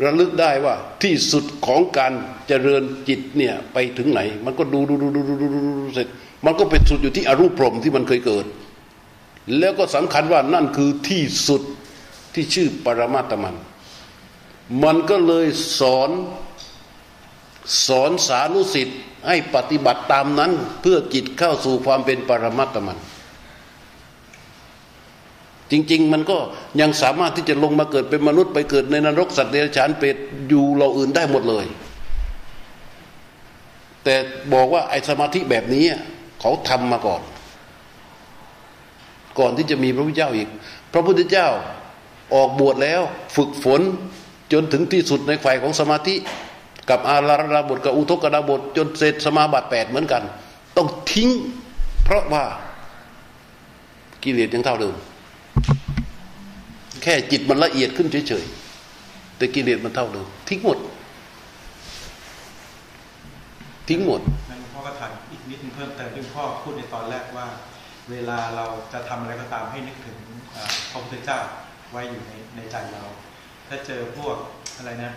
[0.05, 2.13] ระลึกได้ว่าที่สุดของการ
[2.49, 6.09] เจริญจิตเนี่ยไปถึงไหน มันก็ดูดูดูดูดูดูดูเสร็จ
[6.45, 8.47] มันก็เป็นสุดอยู่ที่อรูปพรหมที่มันเคยเกิด
[9.59, 11.63] แล้วก็สำคัญว่านั่นคือที่สุด
[12.35, 13.57] ที่ชื่อปรมาตมัน
[14.83, 15.47] มันก็เลย
[15.79, 16.11] สอน
[17.87, 22.99] สอนสานุสิทธิ์ให้ปฏิบัติตามนั้น เพื่อจิตเข้าสู่ความเป็นปรมัตตมัน
[25.71, 26.39] จริง ๆ มันก็
[26.81, 30.17] ยังสามารถที่จะลงมาเกิดเป็นมนุษย์ไปเกิดในนรกสัตว์เดรัจฉานเปรต
[30.49, 31.67] อยู่เราอื่นได้หมดเลย
[34.05, 34.15] แต่
[34.53, 35.85] บอกว่าไอ้สมาธิแบบนี้
[36.41, 37.23] เขาทำมาก่อน
[39.39, 40.49] ก่อนที่จะมีพระพุทธเจ้าอีก
[40.93, 41.49] พระพุทธเจ้า
[42.35, 43.01] ออกบวชแล้ว
[43.37, 43.81] ฝึกฝน
[44.53, 46.15] จนถึงที่สุดในฝ่ายของสมาธิ
[46.91, 50.23] กับอาราระบทกับอุทกดาบทจนเสร็จสมาบัติแปดเหมือนกัน
[50.77, 51.29] ต้องทิ้ง
[52.05, 52.45] เพราะว่า
[54.23, 54.95] กิเลสยังเท่าเดิม
[57.03, 60.79] แค่จิตมันละเอียดขึ้นเฉยๆแต่กิเลสมันเท่าเดิมทิ้งหมด
[63.89, 64.21] ทิ้งหมด
[64.51, 67.47] นั่นหลวงพ่อก็ถามอีกนิดนึงเพิ่มเติมที่พ่อพูดในตอนแรกว่า
[68.11, 70.19] เวลาเราจะทำอะไรก็ตามให้นึกถึง
[70.91, 71.39] พระพุทธเจ้า
[71.91, 73.03] ไว้อยู่ในในใจเรา
[73.69, 74.37] ถ้าเจอพวก
[74.77, 75.13] อะไรนะ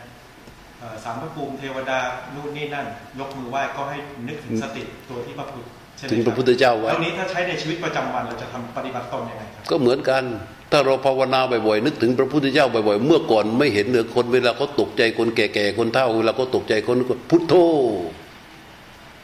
[1.03, 1.99] สามพระภูมิเทวดา
[2.35, 2.85] นู่นนี่นั่น
[3.19, 5.65] ยกมือไหว้ก็ให้นึกถึงสติตัวที่พระพุทธ
[5.97, 10.23] ใช่ไหมถึงพระพุทธเจ้าไว้แล้วนี้ถ้าใช้ในชีวิตประจำวันเราจะทำปฏิบัติตนยังไงครับก็เหมือนกัน
[10.71, 17.53] ถ้าเราภาวนาบ่อยๆนึกถึงพระพุทธเจ้าบ่อยๆเมื่อก่อนไม่เห็นเหนือคนเวลาเขาตกใจคนแก่ๆคนเฒ่าเวลาเขาตกใจคนก็พุทโธ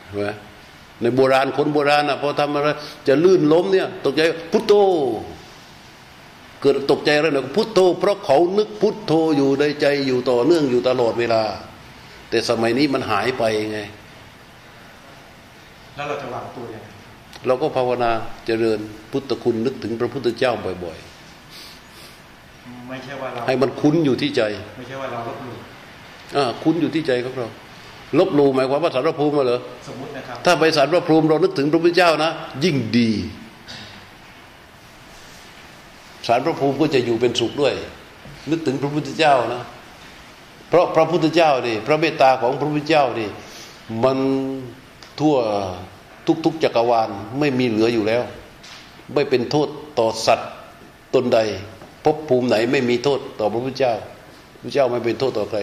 [0.06, 0.28] เห็นไหม
[1.02, 2.68] ในโบราณคนโบราณนะพอทำอะไร
[3.08, 4.74] จะลื่นล้มเนี่ย ตกใจพุทโธ
[6.62, 11.44] เกิดตกใจอะไรเนี่ยพุทโธเพราะเขานึกพุทโธอยู่ในใจอยู่ต่อเนื่องอยู่ตลอดเวลา
[12.30, 13.44] แต่สมัยนี้มันหายไป
[13.74, 13.82] ไง
[15.96, 16.88] แล้วเราจะวางตัวยังไง
[17.48, 18.12] เราก็ภาวนา
[18.46, 18.80] เจริญ
[19.12, 20.98] พุทธคุณนึกถึงพระพุทธเจ้าบ่อย
[22.90, 24.42] ไม่ใช่ว่าเราๆให้มันคุ้นอยู่ที่ใจ
[24.78, 25.56] ไม่ใช่ว่าเราลบหลู่
[26.38, 27.48] อ่าคุ้นอยู่ที่ใจของเรา
[28.20, 32.32] ลบหลู่หมายความว่าสารพระภูมิมาเหรอสมมุตินะครับถ้าไปสารพระภูมิเรานึกถึงพระพุทธเจ้านะ
[32.64, 33.12] ยิ่งดี
[36.30, 37.74] สารพระภูมิก็จะอยู่เป็นสุขด้วย
[38.50, 39.64] นึกถึงพระพุทธเจ้านะ
[40.70, 43.30] เพราะพระพุทธเจ้านี่พระเมตตาของพระพุทธเจ้านี่
[44.04, 44.18] มัน
[45.20, 45.38] ทั่ว
[46.46, 47.10] ทุกๆจักรวาล
[47.40, 48.24] ไม่มีเหลืออยู่แล้ว
[49.14, 49.68] ไม่เป็นโทษ
[50.00, 50.50] ต่อสัตว์
[51.16, 51.40] ตนใด
[52.06, 53.94] ภพภูมิไหนไม่มีโทษต่อพระพุทธเจ้า
[54.62, 55.60] พระเจ้าไม่เป็นโทษต่อใคร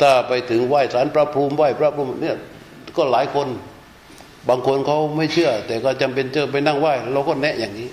[0.00, 2.36] ถ้าไปถึงไหว้สารพระภูมิไหว้พระภูมิเนี่ย
[2.96, 3.48] ก็หลายคน
[4.48, 7.88] บางคนเขาไม่เชื่อ แต่ก็จำเป็นเจอไปนั่งไหว้เราก็แนะอย่างนี้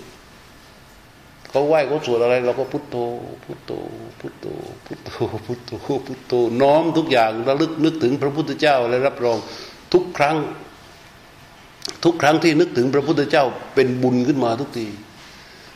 [1.52, 2.95] เขาไหว้เขาสวดอะไร เราก็พุทโธ
[3.43, 3.72] พุทโธ
[4.20, 4.45] พุทโธ
[4.86, 5.12] พุทโธ
[5.45, 5.72] พุทโธ
[6.08, 9.38] พุทโธน้อมทุกอย่างระลึกนึกถึงพระพุทธเจ้าและรับรอง
[9.93, 10.38] ทุกครั้ง
[12.04, 13.45] ทุกครั้งที่นึกถึงพระพุทธเจ้า
[13.76, 14.88] เป็นบุญขึ้นมาทุกที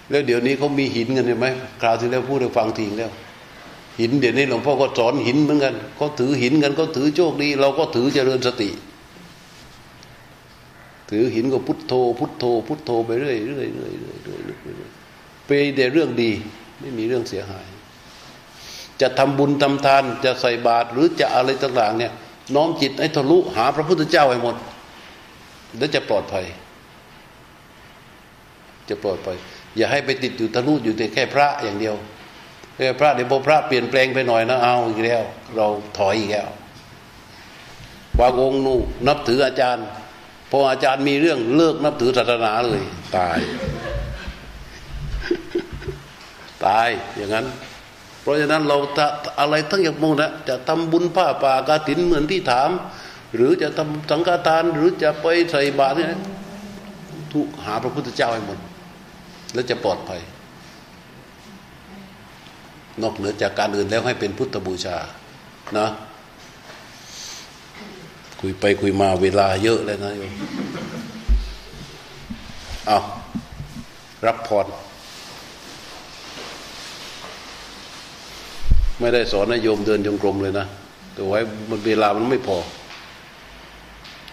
[0.09, 1.47] แล้วเดี๋ยวนี้เขามีหินกันเห็นไหม
[1.81, 3.11] คราวที่แล้วพูดให้ฟังทีแล้ว
[3.99, 8.69] หินเดี๋ยวนี้หลวงพ่อก็สอนหินเหมือนกันเขาถือหินกันก็ถือโชคดี เราก็ถือเจริญสติ
[11.09, 14.91] ถือหินก็พุทโธพุทโธพุทโธไปเรื่อยเรื่อยเรื่อยเรื่อยเรื่อย
[15.47, 16.31] ป็นแต่เรื่องดี
[16.79, 17.65] ไม่มีเรื่องเสียหาย
[19.01, 22.11] จะทำบุญทำทานจะใส่บาตรหรือจะอะไรต่างๆเนี่ย
[22.55, 24.55] น้อมจิตให้ทะลุหาพระพุทธเจ้าให้หมด
[25.77, 26.45] แล้วจะปลอดภัย
[28.89, 29.37] จะปลอดภัย
[29.77, 31.95] อย่าให้ไปติดอยู่ทะลุอยู่แต่แค่พระอย่างเดียว
[32.75, 35.23] แค่พระเดี๋ยวพอพระเปลี่ยนแปลงไปหน่อยนะเอาอีกแล้ว
[35.55, 35.67] เรา
[35.97, 36.49] ถอยอีกแล้ว
[38.19, 39.85] บางองค์นู่นับถืออาจารย์
[40.51, 42.83] พออาจารย์มีเรื่องเลิกนับถือศาสนาเลย
[43.17, 43.37] ตาย
[46.67, 47.45] ตายอย่างนั้น
[48.21, 49.05] เพราะฉะนั้นเราจะ
[49.39, 52.69] อะไรทั้งอย่างมงนะจะทำบุญผ้าป่ากาถินเหมือนที่ถาม
[53.35, 56.09] หรือจะทำสังฆทานหรือจะไปใส่บาตรเนี่ย
[57.33, 58.59] ทุกหาพระพุทธเจ้าให้หมด
[59.53, 60.21] แล้วจะปลอดภัย
[63.01, 64.97] นอกเหนือจากการอื่นแล้วให้เป็นพุทธบูชา
[65.77, 65.87] นะ
[68.39, 70.31] คุยไปคุยมาเวลาเยอะเลยนะโยม
[72.87, 72.99] เอา
[74.25, 74.65] รับพร
[78.99, 80.67] ไม่ได้สอนให้โยมเดินจงกรมเลยนะ
[81.13, 81.39] แต่ไว้
[81.69, 82.57] มันเวลามันไม่พอ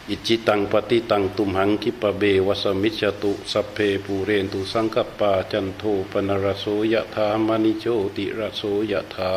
[0.08, 7.84] อิจิตังปฏิตังตุมหังคิปะเบวสมิจจตุสัพเพปูเรนตุสังกปาจันโทปนรโสยะธามณิโช
[8.16, 9.32] ติรสโสยะธา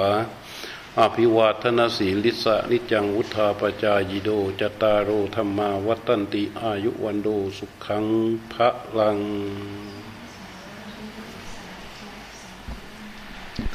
[0.99, 8.05] อภิวาทนาสีลิสะนิจังวุธาปจายโดจตารโอธรรมาวัตันติอายุวันโดสุขัง
[8.51, 9.17] พระลัง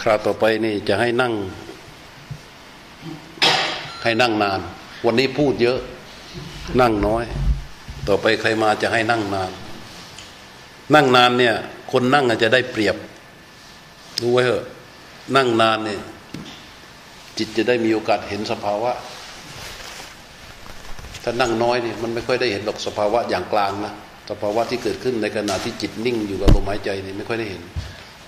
[0.02, 1.32] คราวต่อไปนี่จะให้นั่ง
[4.02, 4.60] ให้นั่งนาน
[5.06, 5.78] วันนี้พูดเยอะ
[6.80, 7.24] นั่งน้อย
[8.08, 9.50] ต่อไปใครมาจะให้นั่งนาน
[10.94, 11.54] นั่งนานเนี่ย
[11.92, 12.96] คนนั่งอาจจะได้เปรียบ
[14.20, 14.64] รู้ไว้เถอะ
[15.36, 16.00] นั่งนานเนี่ย
[17.38, 18.92] จิตจะได้มีโอกาสเห็นสภาวะ
[21.22, 23.92] ถ้านั่งน้อยเนี่ยมันไม่ค่อยได้เห็นหรอกสภาวะอย่างกลางนะ
[24.30, 27.62] สภาวะที่เกิดขึ้นในขณะที่จิตนิ่งอยู่กับลมหายใจเนี่ยไม่ค่อยได้เห็น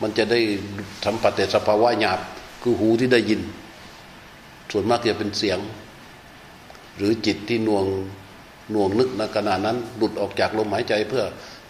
[0.03, 0.41] มันจะได้
[1.05, 2.21] สัมผัสแต่สภาวะหยาบ
[2.63, 3.41] คือหูที่ได้ยิน
[4.73, 5.59] ส่วนมากจะเป็นเสียง
[6.97, 7.85] หรือจิตที่น่วง
[8.75, 11.25] น่วงนึกในขณะนั้น หลุดออกจากลมหายใจเพื่อ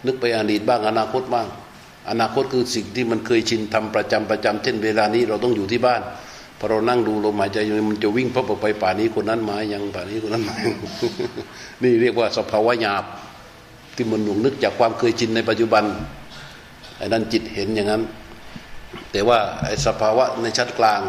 [0.05, 1.47] นึกไปอดีตบ้างอนาคตบ้าง
[2.09, 6.01] อนาคตคือสิ่งที่มันเคยชินทำประจำประจำเช่นเวลานี้เราต้องอยู่ที่บ้าน
[6.59, 7.57] พอเรานั่งดูลมหายใจ
[7.89, 10.55] มันจะวิ่งพับออกไปป่านี้คนนั้นมายังป่านี้คนนั้นมา
[11.83, 13.03] นี่เรียกว่าสภาวะหยาบ
[13.95, 15.83] ที่มันหน่วงนึกจากความเคยชินในปัจจุบัน
[16.97, 18.01] ไอ้นั่นจิตเห็นอย่างนั้น
[19.11, 21.01] แต่ว่าไอ้สภาวะในชั้นกลาง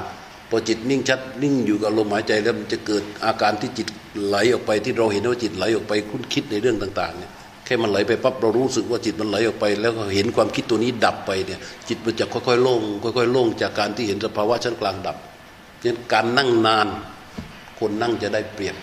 [0.51, 3.89] พอจิตนิ่งชัดนิ่งอยู่กับลมหายใจแล้วมันจะเกิดอาการที่จิต
[4.27, 7.31] ไหลออกไปที่เราเห็นว่าจิตไหลออกไปคุ้นคิดในเรื่องต่างๆเนี่ย
[7.65, 15.17] แค่มันไหลไปปั๊บเรารู้สึกว่าจิตมันไหลออกไป แล้วก็เห็นความคิดตัวนี้ดับไปเนี่ยจิตมันจะค่อยๆโล่งค่อยๆโล่งจากการที่เห็นสภาวะชั้นกลางดับ
[15.85, 16.87] นั้นการนั่งนาน
[17.79, 18.77] คนนั่งจะได้เปรียบ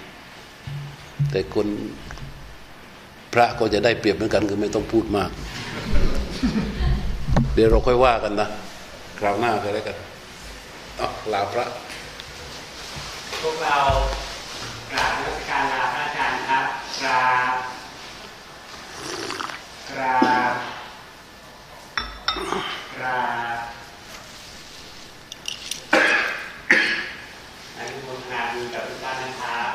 [1.32, 1.68] แต่คน
[3.34, 5.30] พระก็จะได้เปรียบเหมือนกันคือไม่ต้องพูดมาก
[7.54, 8.50] เดี๋ยวเราค่อยว่ากันนะ
[9.24, 9.98] คราวหน้าก็แล้วกัน
[11.00, 11.66] อ๋อลาพระ
[13.42, 13.78] พวกเรา
[14.92, 16.66] กราบนมัสการลาพระอาจารย์ครับ
[17.02, 17.54] กราบ
[19.90, 20.20] กรา
[20.54, 20.56] บ
[22.96, 23.22] กรา
[23.58, 23.60] บ
[27.78, 29.72] อนุโมทนาบุญกับทุกท่านนะครับ